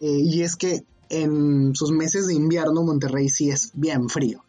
Eh, 0.00 0.20
y 0.22 0.42
es 0.42 0.56
que 0.56 0.84
en 1.08 1.74
sus 1.74 1.90
meses 1.90 2.26
de 2.26 2.34
invierno 2.34 2.82
Monterrey 2.82 3.28
sí 3.28 3.50
es 3.50 3.70
bien 3.74 4.08
frío. 4.08 4.44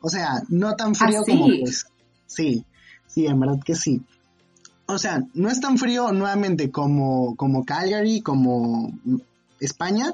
O 0.00 0.10
sea, 0.10 0.42
no 0.48 0.74
tan 0.76 0.94
frío 0.94 1.20
¿Ah, 1.20 1.24
como 1.26 1.46
pues. 1.46 1.86
Sí, 2.26 2.64
sí, 3.06 3.26
en 3.26 3.40
verdad 3.40 3.60
que 3.64 3.74
sí. 3.74 4.02
O 4.86 4.98
sea, 4.98 5.22
no 5.32 5.48
es 5.48 5.60
tan 5.60 5.78
frío 5.78 6.12
nuevamente 6.12 6.70
como, 6.70 7.36
como 7.36 7.64
Calgary, 7.64 8.20
como 8.20 8.92
España, 9.60 10.12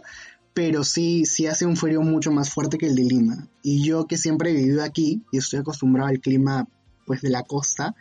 pero 0.54 0.84
sí, 0.84 1.24
sí 1.24 1.46
hace 1.46 1.66
un 1.66 1.76
frío 1.76 2.02
mucho 2.02 2.30
más 2.30 2.50
fuerte 2.50 2.78
que 2.78 2.86
el 2.86 2.94
de 2.94 3.02
Lima. 3.02 3.48
Y 3.62 3.82
yo 3.82 4.06
que 4.06 4.16
siempre 4.16 4.50
he 4.50 4.54
vivido 4.54 4.84
aquí 4.84 5.22
y 5.32 5.38
estoy 5.38 5.60
acostumbrado 5.60 6.08
al 6.08 6.20
clima 6.20 6.68
pues 7.04 7.20
de 7.22 7.30
la 7.30 7.42
costa, 7.42 7.96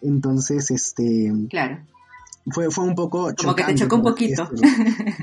entonces 0.00 0.72
este... 0.72 1.32
Claro 1.48 1.86
fue, 2.50 2.70
fue 2.70 2.84
un 2.84 2.94
poco 2.94 3.32
Como 3.36 3.54
que 3.54 3.64
te 3.64 3.74
chocó 3.74 3.96
un 3.96 4.02
poquito. 4.02 4.48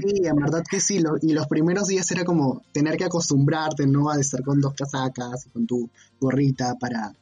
Sí, 0.06 0.26
en 0.26 0.36
verdad 0.36 0.64
que 0.70 0.80
sí. 0.80 1.02
y 1.22 1.34
los 1.34 1.48
primeros 1.48 1.88
días 1.88 2.10
era 2.12 2.24
como 2.24 2.62
tener 2.72 2.98
que 2.98 3.06
acostumbrarte, 3.06 3.88
¿no? 3.88 4.10
A 4.10 4.20
estar 4.20 4.44
con 4.44 4.60
dos 4.62 4.74
casacas 4.74 5.48
y 5.48 5.50
con 5.50 5.66
tu 5.66 5.90
gorrita 6.20 6.76
para, 6.76 7.14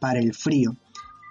para 0.00 0.18
el 0.18 0.34
frío. 0.34 0.74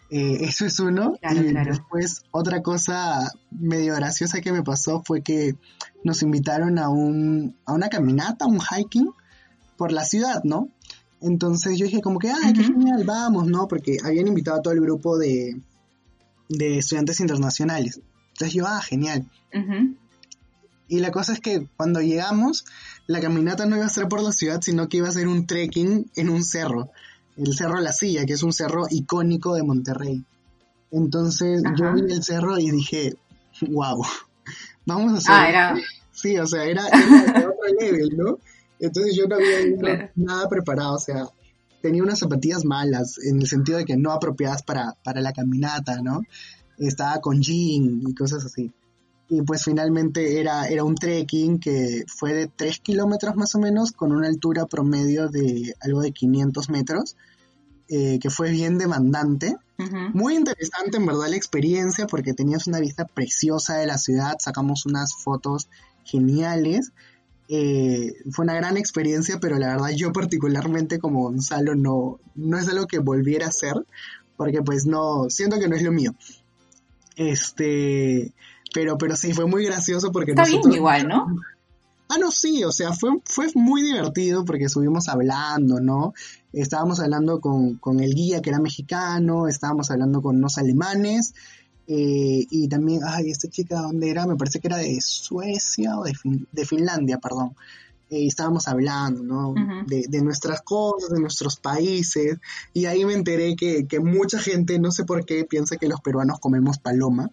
Eh, 0.09 0.39
eso 0.41 0.65
es 0.65 0.79
uno. 0.79 1.17
y 1.21 1.53
después 1.53 2.23
otra 2.31 2.61
cosa 2.61 3.31
medio 3.49 3.95
graciosa 3.95 4.41
que 4.41 4.51
me 4.51 4.61
pasó 4.61 5.01
fue 5.05 5.21
que 5.21 5.55
nos 6.03 6.21
invitaron 6.21 6.79
a, 6.79 6.89
un, 6.89 7.55
a 7.65 7.73
una 7.73 7.87
caminata, 7.87 8.45
un 8.45 8.59
hiking 8.59 9.09
por 9.77 9.91
la 9.91 10.03
ciudad, 10.03 10.43
¿no? 10.43 10.69
Entonces 11.21 11.77
yo 11.77 11.85
dije 11.85 12.01
como 12.01 12.19
que, 12.19 12.29
ay, 12.29 12.53
qué 12.53 12.63
genial, 12.63 13.03
vamos, 13.05 13.47
¿no? 13.47 13.67
Porque 13.67 13.97
habían 14.03 14.27
invitado 14.27 14.57
a 14.57 14.61
todo 14.61 14.73
el 14.73 14.81
grupo 14.81 15.17
de, 15.17 15.61
de 16.49 16.77
estudiantes 16.79 17.19
internacionales. 17.19 18.01
Entonces 18.33 18.53
yo, 18.53 18.65
ah, 18.67 18.81
genial. 18.81 19.25
Y 20.87 20.99
la 20.99 21.11
cosa 21.11 21.33
es 21.33 21.39
que 21.39 21.67
cuando 21.77 22.01
llegamos, 22.01 22.65
la 23.07 23.21
caminata 23.21 23.65
no 23.65 23.77
iba 23.77 23.85
a 23.85 23.89
ser 23.89 24.07
por 24.07 24.21
la 24.21 24.31
ciudad, 24.31 24.61
sino 24.61 24.89
que 24.89 24.97
iba 24.97 25.07
a 25.07 25.11
ser 25.11 25.27
un 25.27 25.47
trekking 25.47 26.11
en 26.15 26.29
un 26.29 26.43
cerro, 26.43 26.89
el 27.37 27.55
Cerro 27.55 27.79
La 27.79 27.93
Silla, 27.93 28.25
que 28.25 28.33
es 28.33 28.43
un 28.43 28.53
cerro 28.53 28.85
icónico 28.89 29.55
de 29.55 29.63
Monterrey. 29.63 30.23
Entonces 30.91 31.63
yo 31.77 31.93
vi 31.93 32.11
el 32.11 32.23
cerro 32.23 32.59
y 32.59 32.71
dije, 32.71 33.15
wow, 33.69 34.03
vamos 34.85 35.13
a 35.13 35.17
hacer... 35.17 35.33
Ah, 35.33 35.49
era... 35.49 35.75
Sí, 36.11 36.37
o 36.37 36.45
sea, 36.45 36.65
era, 36.65 36.85
otro 36.85 37.53
level, 37.79 38.09
¿no? 38.15 38.37
Entonces 38.79 39.15
yo 39.15 39.27
no 39.27 39.35
había 39.35 40.11
nada 40.15 40.49
preparado, 40.49 40.95
o 40.95 40.99
sea, 40.99 41.25
tenía 41.81 42.03
unas 42.03 42.19
zapatillas 42.19 42.65
malas, 42.65 43.17
en 43.23 43.41
el 43.41 43.47
sentido 43.47 43.77
de 43.77 43.85
que 43.85 43.95
no 43.95 44.11
apropiadas 44.11 44.61
para, 44.61 44.95
para 45.03 45.21
la 45.21 45.33
caminata, 45.33 46.01
¿no? 46.01 46.21
Estaba 46.87 47.19
con 47.21 47.41
jean 47.41 48.01
y 48.07 48.13
cosas 48.13 48.45
así. 48.45 48.71
Y 49.29 49.43
pues 49.43 49.63
finalmente 49.63 50.41
era, 50.41 50.67
era 50.67 50.83
un 50.83 50.95
trekking 50.95 51.59
que 51.59 52.03
fue 52.07 52.33
de 52.33 52.47
3 52.47 52.79
kilómetros 52.79 53.35
más 53.37 53.55
o 53.55 53.59
menos, 53.59 53.93
con 53.93 54.11
una 54.11 54.27
altura 54.27 54.65
promedio 54.65 55.29
de 55.29 55.73
algo 55.79 56.01
de 56.01 56.11
500 56.11 56.69
metros, 56.69 57.15
eh, 57.87 58.19
que 58.19 58.29
fue 58.29 58.51
bien 58.51 58.77
demandante. 58.77 59.55
Muy 60.13 60.35
interesante 60.35 60.97
en 60.97 61.07
verdad 61.07 61.27
la 61.29 61.35
experiencia 61.35 62.05
porque 62.05 62.33
tenías 62.33 62.67
una 62.67 62.79
vista 62.79 63.05
preciosa 63.05 63.77
de 63.77 63.87
la 63.87 63.97
ciudad, 63.97 64.35
sacamos 64.39 64.85
unas 64.85 65.15
fotos 65.15 65.69
geniales. 66.03 66.91
Eh, 67.47 68.13
fue 68.31 68.43
una 68.43 68.53
gran 68.53 68.77
experiencia, 68.77 69.39
pero 69.39 69.57
la 69.57 69.67
verdad 69.69 69.89
yo 69.95 70.11
particularmente 70.11 70.99
como 70.99 71.23
Gonzalo 71.23 71.73
no, 71.73 72.19
no 72.35 72.57
es 72.59 72.67
algo 72.67 72.85
que 72.85 72.99
volviera 72.99 73.47
a 73.47 73.49
hacer, 73.49 73.75
porque 74.37 74.61
pues 74.61 74.85
no, 74.85 75.29
siento 75.29 75.57
que 75.57 75.67
no 75.67 75.75
es 75.75 75.81
lo 75.81 75.91
mío. 75.91 76.13
Este, 77.15 78.31
pero, 78.73 78.97
pero 78.97 79.15
sí, 79.15 79.33
fue 79.33 79.45
muy 79.45 79.65
gracioso 79.65 80.11
porque 80.11 80.31
Está 80.31 80.45
bien 80.45 80.71
igual, 80.71 81.07
¿no? 81.07 81.27
Ah, 82.09 82.17
no, 82.19 82.29
sí, 82.29 82.63
o 82.65 82.71
sea, 82.71 82.91
fue, 82.91 83.11
fue 83.23 83.47
muy 83.55 83.81
divertido 83.81 84.43
porque 84.43 84.65
estuvimos 84.65 85.07
hablando, 85.07 85.79
¿no? 85.79 86.13
Estábamos 86.51 86.99
hablando 86.99 87.39
con, 87.39 87.79
el 88.01 88.13
guía 88.13 88.41
que 88.41 88.49
era 88.49 88.59
mexicano, 88.59 89.47
estábamos 89.47 89.91
hablando 89.91 90.21
con 90.21 90.35
unos 90.35 90.57
alemanes, 90.57 91.33
eh, 91.87 92.45
y 92.49 92.67
también, 92.67 92.99
ay, 93.05 93.29
esta 93.29 93.49
chica, 93.49 93.79
¿dónde 93.79 94.09
era? 94.09 94.25
Me 94.25 94.35
parece 94.35 94.59
que 94.59 94.67
era 94.67 94.77
de 94.77 94.99
Suecia 94.99 95.97
o 95.97 96.03
de, 96.03 96.13
de 96.51 96.65
Finlandia, 96.65 97.17
perdón. 97.17 97.55
Eh, 98.11 98.27
estábamos 98.27 98.67
hablando, 98.67 99.23
¿no? 99.23 99.55
de, 99.87 100.21
nuestras 100.21 100.61
cosas, 100.63 101.11
de 101.11 101.21
nuestros 101.21 101.55
países, 101.55 102.39
y 102.73 102.85
ahí 102.85 103.05
me 103.05 103.13
enteré 103.13 103.55
que, 103.55 103.99
mucha 104.01 104.37
gente, 104.37 104.79
no 104.79 104.91
sé 104.91 105.05
por 105.05 105.25
qué, 105.25 105.45
piensa 105.45 105.77
que 105.77 105.87
los 105.87 106.01
peruanos 106.01 106.41
comemos 106.41 106.77
paloma, 106.77 107.29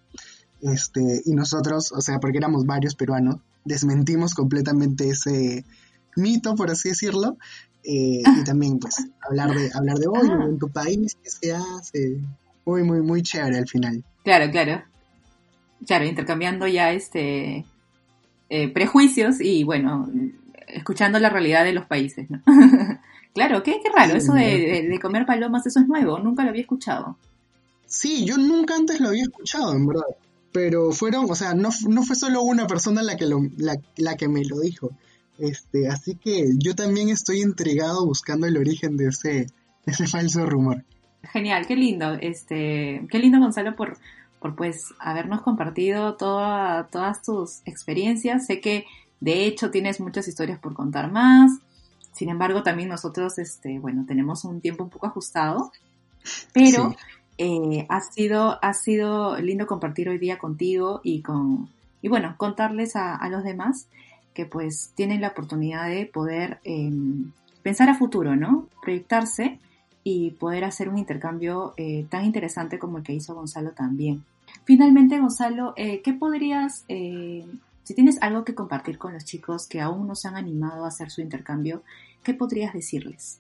este, 0.63 1.23
y 1.25 1.35
nosotros, 1.35 1.91
o 1.91 2.01
sea, 2.01 2.21
porque 2.21 2.39
éramos 2.39 2.65
varios 2.65 2.95
peruanos, 2.95 3.41
desmentimos 3.65 4.35
completamente 4.35 5.11
ese 5.11 5.65
mito, 6.15 6.55
por 6.55 6.71
así 6.71 6.91
decirlo, 6.91 7.39
eh, 7.83 8.23
y 8.25 8.45
también, 8.45 8.79
pues, 8.79 9.05
hablar 9.29 9.53
de, 9.57 9.71
hablar 9.75 9.99
de 9.99 10.07
hoy, 10.07 10.29
ah. 10.31 10.45
en 10.49 10.61
tu 10.61 10.69
país, 10.69 11.17
qué 11.21 11.29
se 11.29 11.55
hace, 11.55 12.19
muy, 12.65 12.85
muy, 12.85 13.03
muy 13.03 13.23
chévere 13.23 13.59
al 13.59 13.67
final. 13.67 14.05
Claro, 14.23 14.49
claro. 14.53 14.85
Claro, 15.85 16.05
intercambiando 16.05 16.69
ya 16.69 16.93
este 16.93 17.65
eh, 18.49 18.69
prejuicios 18.73 19.41
y 19.41 19.65
bueno, 19.65 20.09
escuchando 20.71 21.19
la 21.19 21.31
realidad 21.31 21.65
de 21.65 21.73
los 21.73 21.87
países, 21.87 22.29
¿no? 22.31 22.43
claro, 23.35 23.63
qué, 23.63 23.81
qué 23.83 23.91
raro, 23.95 24.17
eso 24.17 24.33
de, 24.33 24.99
comer 25.01 25.27
palomas, 25.27 25.67
eso 25.67 25.81
es 25.81 25.89
nuevo, 25.89 26.19
nunca 26.19 26.43
lo 26.43 26.51
había 26.51 26.63
escuchado. 26.63 27.17
Sí, 27.87 28.25
yo 28.25 28.37
nunca 28.37 28.75
antes 28.75 29.01
lo 29.01 29.09
había 29.09 29.23
escuchado, 29.23 29.73
en 29.75 29.87
verdad. 29.87 30.03
Pero 30.53 30.93
fueron, 30.93 31.31
o 31.31 31.35
sea, 31.35 31.55
no, 31.55 31.71
no 31.89 32.03
fue 32.03 32.17
solo 32.17 32.43
una 32.43 32.67
persona 32.67 33.03
la 33.03 33.17
que, 33.17 33.27
lo, 33.27 33.41
la, 33.57 34.17
que 34.17 34.29
me 34.29 34.45
lo 34.45 34.61
dijo. 34.61 34.91
Este, 35.39 35.89
así 35.89 36.17
que 36.17 36.53
yo 36.59 36.75
también 36.75 37.11
estoy 37.11 37.43
intrigado 37.43 38.05
buscando 38.05 38.47
el 38.47 38.57
origen 38.57 38.97
de 38.97 39.09
ese, 39.09 39.47
ese 39.87 40.07
falso 40.07 40.45
rumor. 40.47 40.85
Genial, 41.23 41.67
qué 41.67 41.77
lindo, 41.77 42.15
este, 42.21 43.07
qué 43.11 43.19
lindo 43.19 43.39
Gonzalo 43.39 43.77
por, 43.77 43.99
por 44.41 44.57
pues 44.57 44.95
habernos 44.99 45.43
compartido 45.43 46.17
toda, 46.17 46.89
todas 46.91 47.23
tus 47.23 47.61
experiencias. 47.65 48.47
Sé 48.47 48.61
que 48.61 48.85
de 49.21 49.47
hecho, 49.47 49.71
tienes 49.71 50.01
muchas 50.01 50.29
historias 50.29 50.59
por 50.59 50.75
contar 50.75 51.11
más. 51.11 51.59
Sin 52.13 52.29
embargo, 52.29 52.63
también 52.63 52.89
nosotros, 52.89 53.39
este, 53.39 53.79
bueno, 53.79 54.05
tenemos 54.07 54.45
un 54.45 54.61
tiempo 54.61 54.85
un 54.85 54.91
poco 54.91 55.07
ajustado. 55.07 55.73
Pero 56.53 56.95
Eh, 57.41 57.87
ha, 57.89 58.01
sido, 58.01 58.59
ha 58.63 58.75
sido 58.75 59.39
lindo 59.41 59.69
compartir 59.69 60.09
hoy 60.09 60.19
día 60.19 60.39
contigo 60.39 61.01
y 61.05 61.23
con 61.23 61.69
y 62.03 62.09
bueno, 62.09 62.35
contarles 62.37 62.97
a, 62.97 63.29
los 63.29 63.45
demás 63.45 63.89
que 64.35 64.47
pues 64.47 64.93
tienen 64.95 65.21
la 65.21 65.29
oportunidad 65.29 65.89
de 65.89 66.07
poder 66.07 66.61
em, 66.65 67.33
pensar 67.63 67.89
a 67.89 67.95
futuro, 67.95 68.37
¿no? 68.37 68.69
Proyectarse 68.83 69.59
y 70.05 70.31
poder 70.33 70.65
hacer 70.65 70.89
un 70.89 70.99
intercambio 70.99 71.75
eh, 71.77 72.07
tan 72.09 72.25
interesante 72.25 72.79
como 72.79 72.99
el 72.99 73.05
que 73.05 73.15
hizo 73.15 73.35
Gonzalo 73.35 73.71
también. 73.71 74.25
Finalmente, 74.65 75.19
Gonzalo, 75.19 75.75
eh, 75.77 76.03
¿qué 76.03 76.13
podrías, 76.13 76.85
eh, 76.89 77.45
si 77.89 77.95
tienes 77.95 78.19
algo 78.21 78.45
que 78.45 78.55
compartir 78.55 78.99
con 78.99 79.15
los 79.15 79.25
chicos 79.25 79.67
que 79.67 79.81
aún 79.81 80.07
no 80.07 80.15
se 80.15 80.29
han 80.29 80.37
animado 80.37 80.85
a 80.85 80.89
hacer 80.89 81.11
su 81.11 81.23
intercambio, 81.23 81.83
qué 82.23 82.35
podrías 82.35 82.75
decirles? 82.75 83.39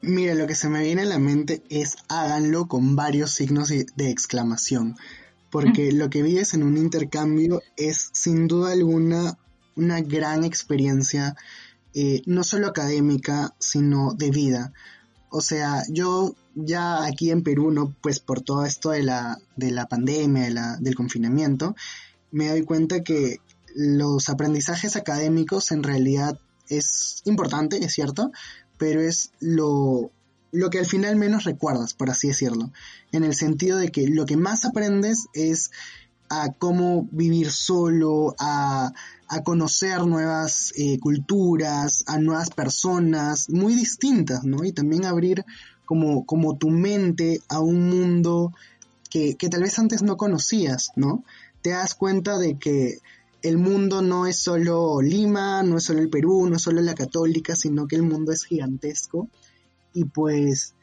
Mira, 0.00 0.34
lo 0.34 0.48
que 0.48 0.56
se 0.56 0.68
me 0.68 0.82
viene 0.82 1.02
a 1.02 1.04
la 1.04 1.20
mente 1.20 1.62
es 1.68 1.94
háganlo 2.08 2.66
con 2.66 2.96
varios 2.96 3.30
signos 3.30 3.68
de 3.68 4.10
exclamación, 4.10 4.96
porque 5.48 5.92
lo 5.92 6.10
que 6.10 6.24
vives 6.24 6.54
en 6.54 6.64
un 6.64 6.76
intercambio 6.76 7.62
es 7.76 8.10
sin 8.14 8.48
duda 8.48 8.72
alguna 8.72 9.38
una 9.76 10.00
gran 10.00 10.42
experiencia, 10.42 11.36
eh, 11.94 12.22
no 12.26 12.42
solo 12.42 12.66
académica, 12.66 13.54
sino 13.60 14.12
de 14.14 14.32
vida. 14.32 14.72
O 15.30 15.40
sea, 15.40 15.84
yo 15.88 16.34
ya 16.56 17.04
aquí 17.04 17.30
en 17.30 17.44
Perú, 17.44 17.70
¿no? 17.70 17.94
Pues 18.00 18.18
por 18.18 18.40
todo 18.40 18.66
esto 18.66 18.90
de 18.90 19.04
la, 19.04 19.38
de 19.54 19.70
la 19.70 19.86
pandemia, 19.86 20.78
del 20.80 20.96
confinamiento, 20.96 21.76
me 22.32 22.48
doy 22.48 22.64
cuenta 22.64 23.02
que 23.02 23.40
los 23.74 24.28
aprendizajes 24.28 24.96
académicos 24.96 25.70
en 25.70 25.82
realidad 25.82 26.38
es 26.68 27.22
importante, 27.24 27.84
es 27.84 27.92
cierto, 27.92 28.32
pero 28.78 29.00
es 29.00 29.30
lo, 29.40 30.10
lo 30.50 30.70
que 30.70 30.78
al 30.78 30.86
final 30.86 31.16
menos 31.16 31.44
recuerdas, 31.44 31.94
por 31.94 32.10
así 32.10 32.28
decirlo, 32.28 32.70
en 33.12 33.24
el 33.24 33.34
sentido 33.34 33.78
de 33.78 33.90
que 33.90 34.08
lo 34.08 34.26
que 34.26 34.36
más 34.36 34.64
aprendes 34.64 35.26
es 35.34 35.70
a 36.28 36.52
cómo 36.52 37.08
vivir 37.10 37.50
solo, 37.50 38.34
a, 38.38 38.92
conocer 39.44 40.04
nuevas 40.04 40.74
eh, 40.76 40.98
culturas, 40.98 42.04
a 42.06 42.18
nuevas 42.18 42.50
personas 42.50 43.48
muy 43.48 43.74
distintas, 43.74 44.44
¿no? 44.44 44.62
Y 44.62 44.72
también 44.72 45.06
abrir 45.06 45.46
como, 45.86 46.26
como 46.26 46.58
tu 46.58 46.68
mente 46.68 47.40
a 47.48 47.60
un 47.60 47.88
mundo 47.88 48.52
que, 49.08 49.36
que 49.36 49.48
tal 49.48 49.62
vez 49.62 49.78
antes 49.78 50.02
no 50.02 50.18
conocías, 50.18 50.92
¿no? 50.96 51.24
Te 51.62 51.70
das 51.70 51.94
cuenta 51.94 52.38
de 52.38 52.58
que 52.58 52.98
el 53.42 53.58
mundo 53.58 54.02
no 54.02 54.26
es 54.26 54.38
solo 54.38 55.00
Lima, 55.00 55.62
no 55.62 55.78
es 55.78 55.84
solo 55.84 56.00
el 56.00 56.10
Perú, 56.10 56.46
no 56.48 56.56
es 56.56 56.62
solo 56.62 56.80
la 56.80 56.94
católica, 56.94 57.56
sino 57.56 57.86
que 57.86 57.96
el 57.96 58.02
mundo 58.02 58.32
es 58.32 58.44
gigantesco 58.44 59.28
y 59.92 60.04
pues 60.04 60.74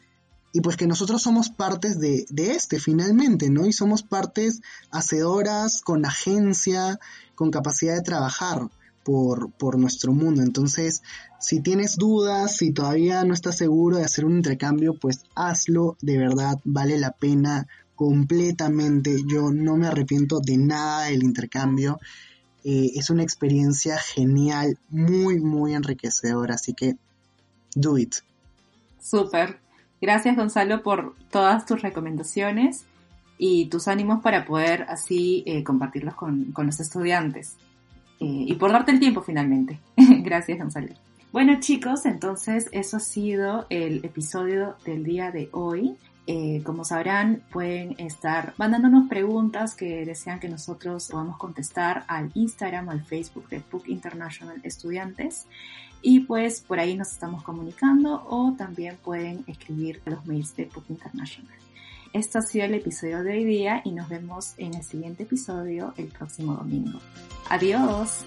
y 0.52 0.62
pues 0.62 0.78
que 0.78 0.88
nosotros 0.88 1.22
somos 1.22 1.50
partes 1.50 2.00
de, 2.00 2.26
de, 2.30 2.54
este 2.54 2.80
finalmente, 2.80 3.52
¿no? 3.52 3.68
Y 3.68 3.74
somos 3.74 4.02
partes 4.02 4.62
hacedoras, 4.90 5.82
con 5.82 6.06
agencia, 6.06 7.00
con 7.36 7.52
capacidad 7.52 7.96
de 7.96 8.02
trabajar 8.02 8.68
por, 9.04 9.52
por 9.52 9.78
nuestro 9.78 10.12
mundo. 10.12 10.42
Entonces, 10.42 11.04
si 11.40 11.62
tienes 11.62 11.98
dudas, 11.98 12.58
si 12.58 12.72
todavía 12.72 13.24
no 13.26 13.36
estás 13.36 13.58
seguro 13.58 13.98
de 13.98 14.06
hacer 14.06 14.26
un 14.26 14.38
intercambio, 14.38 14.96
pues 14.96 15.24
hazlo, 15.36 15.98
de 16.02 16.18
verdad, 16.18 16.60
vale 16.64 16.98
la 16.98 17.12
pena 17.12 17.68
completamente. 18.00 19.26
Yo 19.28 19.52
no 19.52 19.76
me 19.76 19.88
arrepiento 19.88 20.40
de 20.40 20.56
nada 20.56 21.08
del 21.08 21.22
intercambio. 21.22 22.00
Eh, 22.64 22.92
es 22.96 23.10
una 23.10 23.24
experiencia 23.24 23.98
genial, 23.98 24.78
muy, 24.88 25.42
muy 25.42 25.74
enriquecedora, 25.74 26.56
así 26.56 26.74
que 26.74 26.96
do 27.76 27.98
it. 27.98 28.16
Súper. 29.02 29.60
Gracias 30.00 30.38
Gonzalo 30.38 30.82
por 30.82 31.14
todas 31.30 31.66
tus 31.66 31.82
recomendaciones 31.82 32.86
y 33.38 33.66
tus 33.66 33.90
ánimos 33.90 34.24
para 34.24 34.46
poder 34.46 34.84
así 34.84 35.44
eh, 35.46 35.66
compartirlos 35.66 36.16
con, 36.16 36.54
los 36.56 36.80
estudiantes. 36.80 37.58
Eh, 38.22 38.46
y 38.48 38.54
por 38.54 38.72
darte 38.72 38.94
el 38.94 39.02
tiempo 39.02 39.24
finalmente. 39.24 39.78
Gracias 39.98 40.58
Gonzalo. 40.58 40.94
Bueno 41.34 41.60
chicos, 41.60 42.06
entonces 42.06 42.70
eso 42.72 42.96
ha 42.96 43.02
sido 43.02 43.68
el 43.70 44.06
episodio 44.06 44.78
del 44.86 45.04
día 45.04 45.32
de 45.32 45.50
hoy. 45.52 45.98
Eh, 46.32 46.62
como 46.64 46.86
sabrán, 46.86 47.42
pueden 47.52 47.96
estar 47.98 48.54
mandándonos 48.58 49.10
preguntas 49.10 49.74
que 49.74 50.06
desean 50.06 50.40
que 50.40 50.48
nosotros 50.48 51.08
podamos 51.10 51.38
contestar 51.38 52.06
al 52.08 52.30
Instagram 52.36 52.88
o 52.88 52.92
al 52.92 53.04
Facebook 53.04 53.50
de 53.50 53.62
PUC 53.62 53.88
International 53.88 54.62
Estudiantes. 54.62 55.48
Y 56.04 56.20
pues 56.20 56.62
por 56.62 56.80
ahí 56.80 56.96
nos 56.96 57.12
estamos 57.14 57.42
comunicando 57.42 58.28
o 58.30 58.54
también 58.56 58.98
pueden 59.04 59.44
escribir 59.48 60.04
los 60.06 60.24
mails 60.28 60.56
de 60.56 60.68
PUC 60.68 60.92
International. 60.92 61.56
Esto 62.14 62.38
ha 62.38 62.42
sido 62.44 62.66
el 62.66 62.76
episodio 62.76 63.24
de 63.24 63.32
hoy 63.32 63.44
día 63.46 63.82
y 63.84 63.92
nos 63.92 64.08
vemos 64.08 64.54
en 64.58 64.76
el 64.76 64.84
siguiente 64.84 65.24
episodio 65.24 65.96
el 65.98 66.10
próximo 66.10 66.54
domingo. 66.54 67.00
Adiós. 67.50 68.24